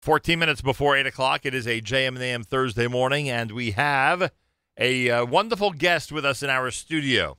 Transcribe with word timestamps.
14 0.00 0.38
minutes 0.38 0.62
before 0.62 0.96
8 0.96 1.06
o'clock. 1.06 1.44
It 1.44 1.54
is 1.54 1.66
a 1.66 1.82
JM 1.82 2.08
and 2.08 2.22
AM 2.22 2.42
Thursday 2.42 2.86
morning, 2.86 3.28
and 3.28 3.52
we 3.52 3.72
have 3.72 4.32
a 4.78 5.10
uh, 5.10 5.26
wonderful 5.26 5.72
guest 5.72 6.10
with 6.10 6.24
us 6.24 6.42
in 6.42 6.48
our 6.48 6.70
studio. 6.70 7.36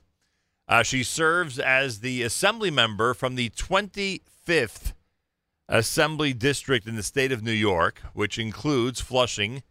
Uh, 0.68 0.84
she 0.84 1.02
serves 1.02 1.58
as 1.58 2.00
the 2.00 2.22
assembly 2.22 2.70
member 2.70 3.14
from 3.14 3.34
the 3.34 3.50
25th 3.50 4.92
Assembly 5.68 6.32
District 6.32 6.86
in 6.86 6.94
the 6.94 7.02
state 7.02 7.32
of 7.32 7.42
New 7.42 7.50
York, 7.50 8.00
which 8.12 8.38
includes 8.38 9.00
Flushing, 9.00 9.64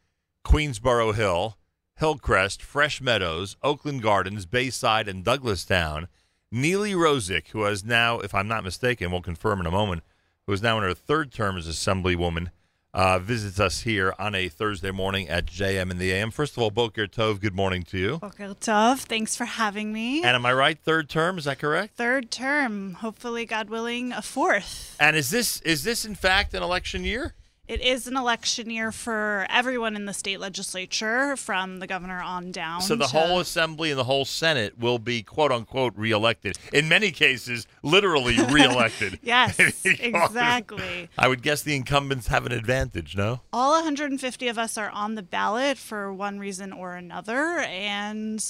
Queensboro 0.44 1.16
Hill, 1.16 1.58
Hillcrest, 1.96 2.62
Fresh 2.62 3.00
Meadows, 3.00 3.56
Oakland 3.64 4.02
Gardens, 4.02 4.46
Bayside, 4.46 5.08
and 5.08 5.24
Douglaston. 5.24 6.08
Nily 6.52 6.92
Rozic, 6.92 7.50
who 7.50 7.64
has 7.64 7.86
now, 7.86 8.20
if 8.20 8.36
I'm 8.36 8.50
not 8.50 8.66
mistaken, 8.66 9.12
we'll 9.12 9.22
confirm 9.22 9.62
in 9.62 9.66
a 9.66 9.72
moment, 9.72 10.04
who 10.46 10.52
is 10.52 10.62
now 10.62 10.78
in 10.78 10.84
her 10.84 10.94
third 10.94 11.32
term 11.32 11.56
as 11.56 11.70
Assemblywoman 11.70 12.50
uh, 12.94 13.20
visits 13.20 13.60
us 13.60 13.82
here 13.82 14.14
on 14.20 14.36
a 14.36 14.50
Thursday 14.50 14.92
morning 14.92 15.30
at 15.30 15.46
JM 15.46 15.92
in 15.92 15.98
the 15.98 16.12
AM. 16.12 16.32
First 16.32 16.58
of 16.58 16.64
all, 16.64 16.72
Boker 16.72 17.08
Tov, 17.08 17.40
good 17.40 17.56
morning 17.56 17.84
to 17.84 17.98
you. 17.98 18.18
Boker 18.18 18.56
Tov, 18.56 19.00
thanks 19.00 19.36
for 19.36 19.46
having 19.46 19.94
me. 19.94 20.24
And 20.24 20.36
am 20.36 20.46
I 20.46 20.54
right? 20.54 20.78
Third 20.78 21.10
term, 21.10 21.38
is 21.38 21.46
that 21.46 21.60
correct? 21.60 21.96
Third 21.96 22.32
term, 22.32 22.96
hopefully, 22.96 23.46
God 23.46 23.70
willing, 23.70 24.12
a 24.12 24.22
fourth. 24.22 24.96
And 25.00 25.16
is 25.16 25.30
this 25.30 25.62
is 25.62 25.84
this 25.84 26.06
in 26.06 26.16
fact 26.16 26.54
an 26.54 26.64
election 26.64 27.04
year? 27.04 27.36
It 27.72 27.80
is 27.80 28.06
an 28.06 28.18
election 28.18 28.70
year 28.70 28.92
for 28.92 29.48
everyone 29.50 29.96
in 29.96 30.04
the 30.04 30.14
state 30.14 30.42
legislature, 30.42 31.38
from 31.38 31.80
the 31.80 31.88
governor 31.88 32.22
on 32.22 32.52
down. 32.52 32.82
So 32.82 32.98
the 32.98 33.06
to- 33.06 33.18
whole 33.18 33.40
assembly 33.40 33.92
and 33.92 33.98
the 33.98 34.04
whole 34.04 34.26
Senate 34.26 34.78
will 34.78 35.00
be 35.00 35.24
quote 35.24 35.54
unquote 35.54 35.94
reelected. 35.96 36.58
In 36.74 36.90
many 36.90 37.12
cases, 37.12 37.68
literally 37.82 38.36
reelected. 38.50 39.20
Yes, 39.24 39.58
exactly. 39.86 41.08
I 41.18 41.30
would 41.30 41.42
guess 41.42 41.62
the 41.62 41.74
incumbents 41.74 42.28
have 42.28 42.46
an 42.46 42.52
advantage, 42.52 43.16
no? 43.16 43.40
All 43.54 43.72
150 43.72 44.50
of 44.50 44.58
us 44.58 44.78
are 44.78 44.90
on 44.90 45.16
the 45.16 45.24
ballot 45.24 45.78
for 45.78 46.14
one 46.14 46.40
reason 46.40 46.74
or 46.74 46.96
another. 46.96 47.60
And, 47.60 48.46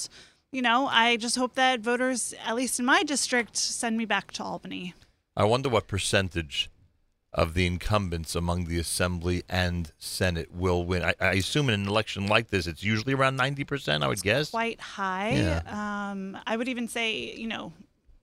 you 0.50 0.62
know, 0.62 0.88
I 0.88 1.16
just 1.16 1.36
hope 1.36 1.54
that 1.54 1.78
voters, 1.78 2.34
at 2.44 2.56
least 2.56 2.80
in 2.80 2.86
my 2.86 3.04
district, 3.04 3.56
send 3.56 3.96
me 3.96 4.04
back 4.04 4.32
to 4.32 4.42
Albany. 4.42 4.94
I 5.36 5.44
wonder 5.44 5.68
what 5.68 5.86
percentage 5.86 6.71
of 7.34 7.54
the 7.54 7.66
incumbents 7.66 8.34
among 8.34 8.66
the 8.66 8.78
Assembly 8.78 9.42
and 9.48 9.90
Senate 9.98 10.52
will 10.54 10.84
win. 10.84 11.02
I, 11.02 11.14
I 11.20 11.32
assume 11.32 11.68
in 11.70 11.80
an 11.80 11.88
election 11.88 12.26
like 12.26 12.48
this, 12.48 12.66
it's 12.66 12.82
usually 12.82 13.14
around 13.14 13.38
90%, 13.38 14.02
I 14.02 14.08
would 14.08 14.22
guess. 14.22 14.50
Quite 14.50 14.80
high. 14.80 15.30
Yeah. 15.30 16.10
Um, 16.10 16.36
I 16.46 16.56
would 16.56 16.68
even 16.68 16.88
say, 16.88 17.34
you 17.34 17.46
know, 17.46 17.72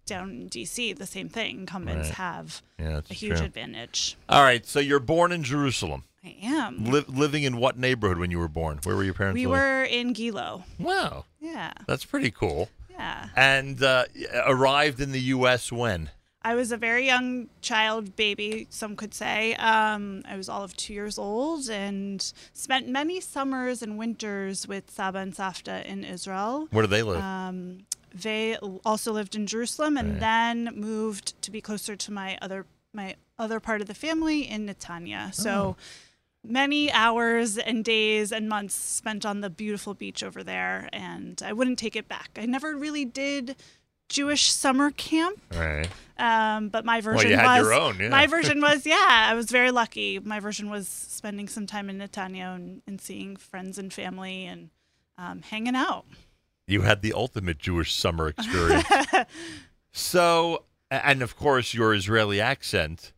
down 0.06 0.30
in 0.32 0.48
D.C., 0.48 0.94
the 0.94 1.06
same 1.08 1.28
thing. 1.30 1.62
Incumbents 1.62 2.10
Right. 2.10 2.16
have 2.18 2.62
Yeah, 2.80 3.02
a 3.10 3.14
huge 3.14 3.38
true. 3.38 3.46
advantage. 3.46 4.16
All 4.28 4.44
right, 4.44 4.66
so 4.66 4.80
you're 4.80 5.00
born 5.00 5.32
in 5.32 5.44
Jerusalem. 5.44 6.04
I 6.24 6.36
am. 6.44 6.86
Li- 6.86 7.06
living 7.08 7.44
in 7.44 7.58
what 7.58 7.78
neighborhood 7.78 8.18
when 8.18 8.30
you 8.30 8.40
were 8.40 8.48
born? 8.48 8.80
Where 8.84 8.96
were 8.96 9.04
your 9.04 9.14
parents 9.14 9.36
we 9.36 9.46
living? 9.48 9.52
were 9.60 9.84
in 9.86 10.14
Gilo. 10.14 10.64
Wow, 10.78 11.26
Yeah. 11.40 11.72
that's 11.88 12.06
pretty 12.06 12.30
cool. 12.32 12.70
Yeah. 12.92 13.30
And 13.36 13.82
uh, 13.82 14.06
arrived 14.46 15.00
in 15.00 15.14
the 15.14 15.22
U.S. 15.22 15.72
when? 15.72 16.10
I 16.42 16.56
was 16.56 16.72
a 16.72 16.78
very 16.78 17.06
young 17.06 17.50
child, 17.62 18.16
baby, 18.16 18.66
some 18.70 18.96
could 18.96 19.14
say. 19.14 19.56
Um, 19.56 20.22
I 20.26 20.38
was 20.38 20.48
all 20.48 20.64
of 20.64 20.76
two 20.78 20.94
years 20.94 21.18
old 21.20 21.70
and 21.70 22.22
spent 22.54 22.88
many 22.88 23.20
summers 23.20 23.82
and 23.82 23.98
winters 23.98 24.66
with 24.66 24.90
Saba 24.90 25.20
and 25.20 25.34
Safta 25.36 25.86
in 25.86 26.06
Israel. 26.06 26.68
Where 26.72 26.84
do 26.84 26.88
they 26.88 27.04
live? 27.04 27.22
Um, 27.22 27.80
they 28.14 28.56
also 28.58 29.12
lived 29.12 29.36
in 29.36 29.48
Jerusalem 29.48 29.98
and 29.98 30.14
Right. 30.14 30.20
then 30.22 30.70
moved 30.76 31.40
to 31.42 31.52
be 31.52 31.60
closer 31.62 31.96
to 31.96 32.12
my 32.12 32.38
other 32.42 32.66
my 32.92 33.16
other 33.38 33.60
part 33.60 33.82
of 33.82 33.88
the 33.88 33.94
family 33.94 34.50
in 34.50 34.66
Netanya. 34.66 35.32
So 35.36 35.76
many 36.44 36.92
hours 36.92 37.58
and 37.58 37.86
days 37.86 38.32
and 38.32 38.50
months 38.50 38.74
spent 38.74 39.26
on 39.28 39.42
the 39.42 39.50
beautiful 39.50 39.94
beach 39.94 40.24
over 40.24 40.44
there, 40.44 40.90
and 40.92 41.40
I 41.46 41.54
wouldn't 41.54 41.78
take 41.78 41.96
it 41.96 42.08
back. 42.08 42.32
I 42.42 42.48
never 42.48 42.76
really 42.76 43.06
did 43.06 43.56
Jewish 44.10 44.52
summer 44.52 44.92
camp, 44.92 45.40
right. 45.54 45.88
um, 46.18 46.70
but 46.70 46.84
my 46.84 47.00
version 47.00 47.30
you 47.30 47.38
had 47.38 47.60
was 47.60 47.68
your 47.68 47.74
own, 47.74 48.00
yeah. 48.00 48.10
my 48.10 48.28
version 48.36 48.60
was 48.60 48.86
yeah. 48.86 49.28
I 49.30 49.36
was 49.36 49.50
very 49.50 49.72
lucky. 49.72 50.20
My 50.20 50.40
version 50.40 50.70
was 50.70 50.88
spending 50.88 51.48
some 51.48 51.66
time 51.66 51.90
in 51.90 52.00
Netanya 52.00 52.56
and, 52.56 52.82
and 52.86 53.00
seeing 53.00 53.38
friends 53.38 53.78
and 53.78 53.94
family 53.94 54.46
and 54.46 54.70
um, 55.18 55.42
hanging 55.42 55.76
out. 55.76 56.06
You 56.68 56.82
had 56.82 57.02
the 57.02 57.14
ultimate 57.14 57.58
Jewish 57.58 57.94
summer 57.94 58.28
experience. 58.28 58.88
so, 59.92 60.66
and 60.92 61.22
of 61.22 61.36
course, 61.36 61.74
your 61.74 61.94
Israeli 61.94 62.40
accent 62.42 63.12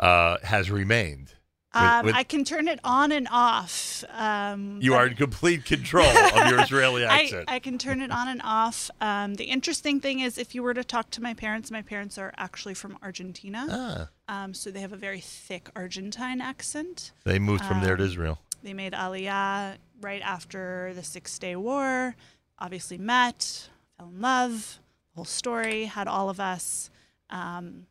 uh, 0.00 0.38
has 0.42 0.70
remained. 0.70 1.34
With- 1.74 1.82
Um, 1.82 2.06
with- 2.06 2.14
I 2.14 2.22
can 2.22 2.44
turn 2.44 2.66
it 2.66 2.80
on 2.82 3.12
and 3.12 3.28
off. 3.30 4.02
Um, 4.10 4.78
you 4.80 4.94
are 4.94 5.06
in 5.06 5.14
complete 5.16 5.64
control 5.66 6.06
of 6.06 6.48
your 6.48 6.60
Israeli 6.64 7.04
accent. 7.04 7.44
I 7.48 7.58
can 7.58 7.76
turn 7.78 8.00
it 8.00 8.10
on 8.10 8.26
and 8.28 8.40
off. 8.42 8.90
Um, 9.00 9.34
the 9.34 9.44
interesting 9.44 10.00
thing 10.00 10.20
is, 10.20 10.38
if 10.38 10.54
you 10.54 10.62
were 10.62 10.72
to 10.74 10.82
talk 10.82 11.10
to 11.10 11.22
my 11.22 11.34
parents, 11.34 11.70
my 11.70 11.82
parents 11.82 12.16
are 12.16 12.32
actually 12.38 12.74
from 12.74 12.96
Argentina. 13.02 13.66
ah, 13.70 14.08
Um, 14.44 14.54
so 14.54 14.70
they 14.70 14.80
have 14.80 14.92
a 14.94 14.96
very 14.96 15.20
thick 15.20 15.68
Argentine 15.76 16.40
accent. 16.40 17.12
they 17.24 17.38
moved 17.38 17.64
from 17.66 17.82
there 17.82 17.96
to 17.96 18.02
Um, 18.02 18.08
Israel. 18.08 18.38
They 18.62 18.72
made 18.72 18.92
Aliyah 18.94 19.76
right 20.00 20.22
after 20.22 20.92
the 20.94 21.02
Six 21.04 21.38
Day 21.38 21.54
War, 21.54 22.16
obviously 22.58 22.98
met, 22.98 23.68
fell 23.98 24.08
in 24.08 24.20
love, 24.22 24.78
whole 25.14 25.24
story, 25.26 25.84
had 25.84 26.08
all 26.08 26.30
of 26.30 26.40
us. 26.40 26.90
Um, 27.30 27.86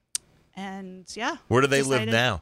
and 0.55 1.05
yeah. 1.15 1.37
Where 1.47 1.61
do 1.61 1.67
they 1.67 1.83
live 1.83 2.07
now? 2.09 2.41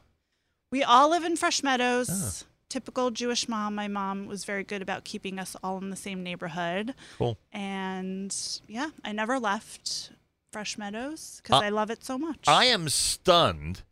We 0.70 0.82
all 0.82 1.10
live 1.10 1.24
in 1.24 1.36
Fresh 1.36 1.62
Meadows. 1.62 2.08
Ah. 2.10 2.46
Typical 2.68 3.12
Jewish 3.12 3.48
mom. 3.48 3.76
My 3.76 3.86
mom 3.86 4.26
was 4.26 4.44
very 4.44 4.64
good 4.64 4.82
about 4.82 5.04
keeping 5.04 5.38
us 5.38 5.54
all 5.62 5.78
in 5.78 5.90
the 5.90 5.96
same 5.96 6.22
neighborhood. 6.24 6.94
Cool. 7.16 7.38
And 7.52 8.34
yeah, 8.66 8.90
I 9.04 9.12
never 9.12 9.38
left 9.38 10.10
Fresh 10.52 10.76
Meadows 10.76 11.40
because 11.42 11.62
Uh, 11.62 11.64
I 11.64 11.68
love 11.68 11.90
it 11.90 12.04
so 12.04 12.18
much. 12.18 12.40
I 12.48 12.64
am 12.64 12.88
stunned 12.88 13.82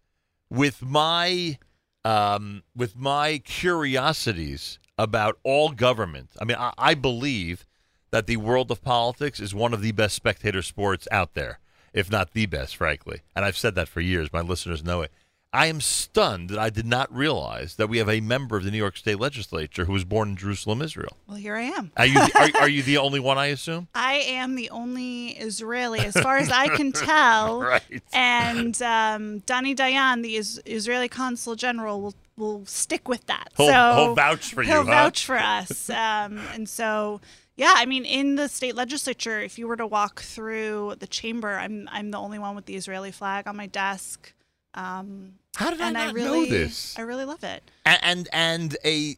with 0.51 0.83
my 0.83 1.59
um, 2.05 2.65
with 2.75 2.97
my 2.97 3.39
curiosities 3.45 4.79
about 4.99 5.39
all 5.45 5.71
government. 5.71 6.31
I 6.41 6.45
mean, 6.45 6.57
I, 6.59 6.73
I 6.77 6.95
believe 6.95 7.65
that 8.11 8.27
the 8.27 8.37
world 8.37 8.71
of 8.73 8.83
politics 8.83 9.39
is 9.41 9.55
one 9.55 9.73
of 9.73 9.81
the 9.83 9.93
best 9.93 10.15
spectator 10.17 10.63
sports 10.63 11.07
out 11.13 11.35
there, 11.35 11.61
if 11.93 12.11
not 12.11 12.33
the 12.33 12.47
best, 12.47 12.77
frankly. 12.77 13.21
And 13.37 13.45
I've 13.45 13.57
said 13.57 13.75
that 13.77 13.89
for 13.89 14.01
years. 14.01 14.33
My 14.33 14.41
listeners 14.43 14.85
know 14.85 15.01
it. 15.03 15.13
I 15.55 15.67
am 15.67 15.81
stunned 15.81 16.51
that 16.51 16.59
I 16.59 16.69
did 16.69 16.85
not 16.85 17.15
realize 17.15 17.77
that 17.77 17.89
we 17.89 17.99
have 17.99 18.09
a 18.09 18.21
member 18.21 18.57
of 18.57 18.65
the 18.65 18.71
New 18.73 18.77
York 18.79 18.97
State 18.97 19.21
Legislature 19.21 19.85
who 19.85 19.93
was 19.93 20.05
born 20.05 20.31
in 20.31 20.37
Jerusalem, 20.37 20.83
Israel. 20.83 21.17
well, 21.29 21.37
here 21.37 21.55
I 21.57 21.63
am. 21.63 21.93
Are 21.97 22.05
you 22.07 22.19
are, 22.21 22.49
are 22.63 22.69
you 22.69 22.83
the 22.83 22.99
only 23.07 23.21
one? 23.21 23.39
I 23.39 23.47
assume. 23.47 23.87
I 23.95 24.15
am 24.15 24.57
the 24.57 24.69
only 24.71 25.29
Israeli, 25.29 26.01
as 26.01 26.15
far 26.15 26.37
as 26.39 26.51
I 26.51 26.69
can 26.77 26.91
tell. 27.11 27.61
Right. 27.63 27.83
And 28.13 28.75
um, 28.83 29.41
Dani 29.43 29.77
Dayan, 29.77 30.23
the 30.23 30.35
is- 30.37 30.61
Israeli 30.67 31.09
consul 31.09 31.55
general, 31.55 32.01
will 32.03 32.15
will 32.37 32.67
stick 32.67 33.09
with 33.09 33.25
that. 33.27 33.51
He'll- 33.57 33.69
so 33.69 33.95
he'll 33.95 34.15
vouch 34.17 34.53
for 34.55 34.63
you, 34.65 34.69
He'll 34.73 34.85
huh? 34.85 34.91
vouch 34.91 35.25
for 35.25 35.37
us. 35.39 35.89
Um, 35.91 36.39
and 36.53 36.69
so, 36.69 37.21
yeah, 37.57 37.75
I 37.77 37.87
mean, 37.87 38.05
in 38.05 38.35
the 38.35 38.49
state 38.49 38.75
legislature, 38.75 39.41
if 39.41 39.57
you 39.59 39.69
were 39.69 39.77
to 39.77 39.87
walk 39.87 40.21
through 40.23 40.97
the 40.99 41.07
chamber, 41.07 41.55
I'm 41.55 41.89
I'm 41.93 42.11
the 42.11 42.19
only 42.19 42.41
one 42.41 42.57
with 42.57 42.67
the 42.67 42.75
Israeli 42.75 43.13
flag 43.13 43.47
on 43.47 43.57
my 43.57 43.67
desk. 43.67 44.33
Um, 44.75 45.35
How 45.57 45.71
did 45.71 45.81
I 45.81 45.91
not 45.91 46.09
I 46.09 46.13
really, 46.13 46.25
know 46.25 46.47
this? 46.47 46.99
I 46.99 47.03
really 47.03 47.25
love 47.25 47.45
it. 47.45 47.63
and 47.87 47.99
and, 48.03 48.29
and 48.33 48.77
a 48.85 49.17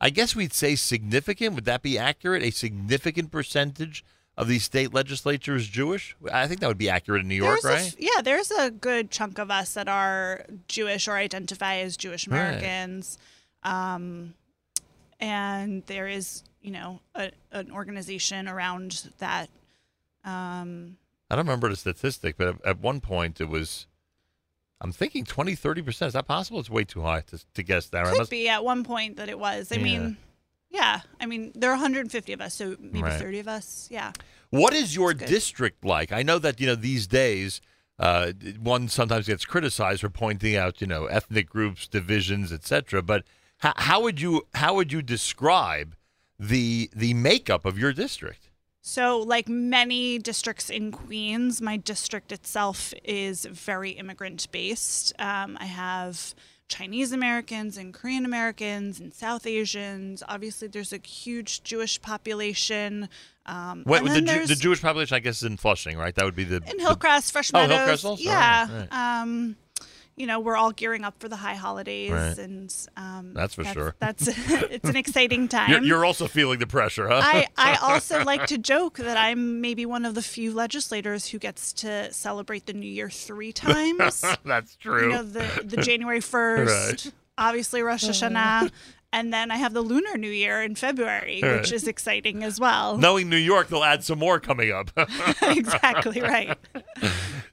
I 0.00 0.10
guess 0.10 0.34
we'd 0.34 0.52
say 0.54 0.74
significant. 0.76 1.54
Would 1.54 1.66
that 1.66 1.82
be 1.82 1.98
accurate? 1.98 2.42
A 2.42 2.50
significant 2.50 3.30
percentage 3.30 4.04
of 4.36 4.48
the 4.48 4.58
state 4.58 4.94
legislature 4.94 5.54
is 5.56 5.68
Jewish. 5.68 6.16
I 6.32 6.46
think 6.46 6.60
that 6.60 6.68
would 6.68 6.78
be 6.78 6.88
accurate 6.88 7.20
in 7.22 7.28
New 7.28 7.34
York, 7.34 7.60
There's 7.62 7.74
right? 7.74 7.86
f- 7.88 7.96
yeah, 7.98 8.22
there's 8.22 8.50
a 8.50 8.70
good 8.70 9.10
chunk 9.10 9.38
of 9.38 9.50
us 9.50 9.74
that 9.74 9.88
are 9.88 10.46
Jewish 10.68 11.06
or 11.06 11.16
identify 11.16 11.76
as 11.76 11.96
Jewish 11.98 12.26
Right. 12.26 12.38
Americans. 12.38 13.18
Um, 13.62 14.32
and 15.20 15.84
there 15.86 16.08
is, 16.08 16.42
you 16.62 16.70
know, 16.70 17.00
a, 17.14 17.30
an 17.52 17.70
organization 17.70 18.48
around 18.48 19.10
that. 19.18 19.50
Um, 20.24 20.96
I 21.30 21.36
don't 21.36 21.44
remember 21.46 21.68
the 21.68 21.76
statistic, 21.76 22.36
but 22.38 22.48
at, 22.48 22.64
at 22.64 22.80
one 22.80 23.00
point 23.00 23.40
it 23.40 23.48
was. 23.50 23.86
I'm 24.80 24.92
thinking 24.92 25.24
20, 25.24 25.54
30 25.54 25.82
percent. 25.82 26.06
Is 26.08 26.12
that 26.14 26.26
possible? 26.26 26.58
It's 26.60 26.70
way 26.70 26.84
too 26.84 27.02
high 27.02 27.20
to, 27.22 27.38
to 27.54 27.62
guess 27.62 27.88
that. 27.90 28.06
Could 28.06 28.18
must- 28.18 28.30
be 28.30 28.48
at 28.48 28.64
one 28.64 28.84
point 28.84 29.16
that 29.16 29.28
it 29.28 29.38
was. 29.38 29.70
I 29.72 29.76
Yeah. 29.76 29.82
mean, 29.82 30.16
yeah. 30.70 31.00
I 31.20 31.26
mean, 31.26 31.52
there 31.54 31.70
are 31.70 31.74
150 31.76 32.32
of 32.32 32.40
us, 32.40 32.54
so 32.54 32.76
maybe 32.80 33.02
Right. 33.02 33.20
30 33.20 33.40
of 33.40 33.48
us. 33.48 33.88
Yeah. 33.90 34.12
What 34.50 34.72
is 34.72 34.94
your 34.96 35.12
district 35.14 35.84
like? 35.84 36.12
I 36.12 36.22
know 36.22 36.38
that 36.38 36.60
you 36.60 36.66
know 36.66 36.74
these 36.74 37.06
days. 37.06 37.60
Uh, 37.98 38.32
one 38.58 38.88
sometimes 38.88 39.26
gets 39.26 39.44
criticized 39.44 40.00
for 40.00 40.08
pointing 40.08 40.56
out, 40.56 40.80
you 40.80 40.86
know, 40.86 41.04
ethnic 41.04 41.50
groups, 41.50 41.86
divisions, 41.86 42.50
etc. 42.50 43.02
But 43.02 43.24
how, 43.58 43.74
how 43.76 44.00
would 44.00 44.20
you 44.22 44.46
how 44.54 44.74
would 44.74 44.90
you 44.90 45.02
describe 45.02 45.94
the 46.38 46.88
the 46.96 47.12
makeup 47.12 47.66
of 47.66 47.78
your 47.78 47.92
district? 47.92 48.48
So, 48.82 49.18
like 49.18 49.48
many 49.48 50.18
districts 50.18 50.70
in 50.70 50.90
Queens, 50.90 51.60
my 51.60 51.76
district 51.76 52.32
itself 52.32 52.94
is 53.04 53.44
very 53.44 53.90
immigrant 53.90 54.50
based. 54.52 55.12
Um, 55.18 55.58
I 55.60 55.66
have 55.66 56.34
Chinese 56.68 57.12
Americans 57.12 57.76
and 57.76 57.92
Korean 57.92 58.24
Americans 58.24 58.98
and 58.98 59.12
South 59.12 59.46
Asians. 59.46 60.22
Obviously, 60.28 60.66
there's 60.68 60.92
a 60.94 61.00
huge 61.06 61.62
Jewish 61.62 62.00
population. 62.00 63.08
Um, 63.44 63.82
What, 63.84 64.02
the, 64.04 64.22
Ju- 64.22 64.46
the 64.46 64.54
Jewish 64.54 64.80
population, 64.80 65.14
I 65.14 65.20
guess, 65.20 65.38
is 65.38 65.42
in 65.44 65.56
Flushing, 65.58 65.98
right? 65.98 66.14
That 66.14 66.24
would 66.24 66.36
be 66.36 66.44
the. 66.44 66.56
in 66.56 66.76
the- 66.78 66.82
Hillcrest, 66.82 67.32
Fresh 67.32 67.50
Oh, 67.52 67.66
Hillcrest 67.66 68.04
also? 68.04 68.22
Yeah. 68.22 68.86
Right, 68.90 69.20
Um, 69.22 69.56
you 70.16 70.26
know, 70.26 70.38
we're 70.40 70.56
all 70.56 70.72
gearing 70.72 71.02
up 71.04 71.14
for 71.18 71.28
the 71.28 71.36
high 71.36 71.54
holidays, 71.54 72.10
Right. 72.10 72.36
and 72.38 72.74
um, 72.96 73.32
That's 73.34 73.54
for 73.54 73.64
sure. 73.64 73.94
That's 74.00 74.28
it's 74.48 74.88
an 74.88 74.96
exciting 74.96 75.48
time. 75.56 75.70
you're, 75.70 75.82
you're 75.82 76.04
also 76.04 76.26
feeling 76.26 76.58
the 76.58 76.66
pressure, 76.66 77.08
huh? 77.08 77.20
I, 77.22 77.46
I 77.56 77.76
also 77.82 78.22
like 78.24 78.46
to 78.48 78.58
joke 78.58 78.98
that 78.98 79.16
I'm 79.16 79.60
maybe 79.60 79.86
one 79.86 80.04
of 80.04 80.14
the 80.14 80.22
few 80.22 80.52
legislators 80.52 81.28
who 81.28 81.38
gets 81.38 81.72
to 81.74 82.12
celebrate 82.12 82.66
the 82.66 82.72
New 82.74 82.90
Year 82.90 83.08
three 83.08 83.52
times. 83.52 84.22
That's 84.44 84.76
true. 84.76 85.04
you 85.04 85.08
know, 85.12 85.22
the, 85.22 85.62
the 85.64 85.76
January 85.78 86.20
1st, 86.20 86.66
Right. 86.66 87.12
obviously 87.38 87.82
Rosh 87.82 88.04
Hashanah, 88.04 88.70
and 89.12 89.32
then 89.32 89.50
I 89.50 89.56
have 89.56 89.72
the 89.74 89.80
Lunar 89.82 90.16
New 90.16 90.30
Year 90.30 90.62
in 90.62 90.74
February, 90.74 91.40
Right. 91.42 91.56
which 91.60 91.72
is 91.72 91.86
exciting 91.88 92.42
as 92.44 92.60
well. 92.60 92.96
Knowing 92.98 93.28
New 93.28 93.36
York, 93.36 93.68
they'll 93.68 93.84
add 93.84 94.04
some 94.04 94.18
more 94.18 94.38
coming 94.40 94.70
up. 94.72 94.90
exactly 95.42 96.20
right. 96.20 96.56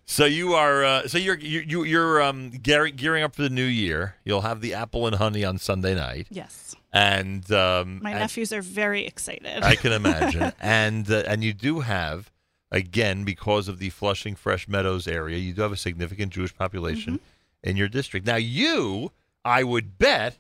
so 0.06 0.26
you 0.26 0.54
are, 0.54 0.84
uh, 0.84 1.08
so 1.08 1.18
you're 1.18 1.38
you, 1.38 1.60
you- 1.62 1.84
you're 1.84 2.22
um, 2.22 2.50
gearing, 2.52 2.96
gearing 2.96 3.24
up 3.24 3.36
for 3.36 3.42
the 3.42 3.50
new 3.50 3.66
year. 3.66 4.16
You'll 4.24 4.42
have 4.42 4.62
the 4.62 4.74
apple 4.74 5.08
and 5.08 5.16
honey 5.16 5.44
on 5.44 5.58
Sunday 5.58 5.96
night, 5.96 6.28
Yes. 6.30 6.76
and 6.94 7.50
um, 7.52 8.00
My 8.04 8.12
and- 8.12 8.20
nephews 8.20 8.52
are 8.54 8.62
very 8.62 9.06
excited. 9.06 9.64
I 9.64 9.76
can 9.76 9.92
imagine. 10.02 10.54
and 10.60 11.10
uh, 11.10 11.24
and 11.28 11.44
you 11.44 11.54
do 11.54 11.82
have 11.82 12.32
again 12.72 13.24
because 13.24 13.68
of 13.68 13.80
the 13.80 13.90
Flushing 13.90 14.36
Fresh 14.36 14.68
Meadows 14.68 15.08
area, 15.08 15.38
you 15.38 15.54
do 15.54 15.62
have 15.62 15.72
a 15.72 15.78
significant 15.78 16.34
Jewish 16.34 16.56
population 16.56 17.14
Mm-hmm. 17.16 17.70
in 17.70 17.78
your 17.78 17.88
district. 17.88 18.26
Now 18.26 18.36
you, 18.36 19.12
I 19.46 19.64
would 19.64 19.98
bet, 19.98 20.38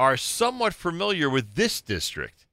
are 0.00 0.16
somewhat 0.16 0.72
familiar 0.72 1.28
with 1.28 1.54
this 1.56 1.82
district. 1.82 2.46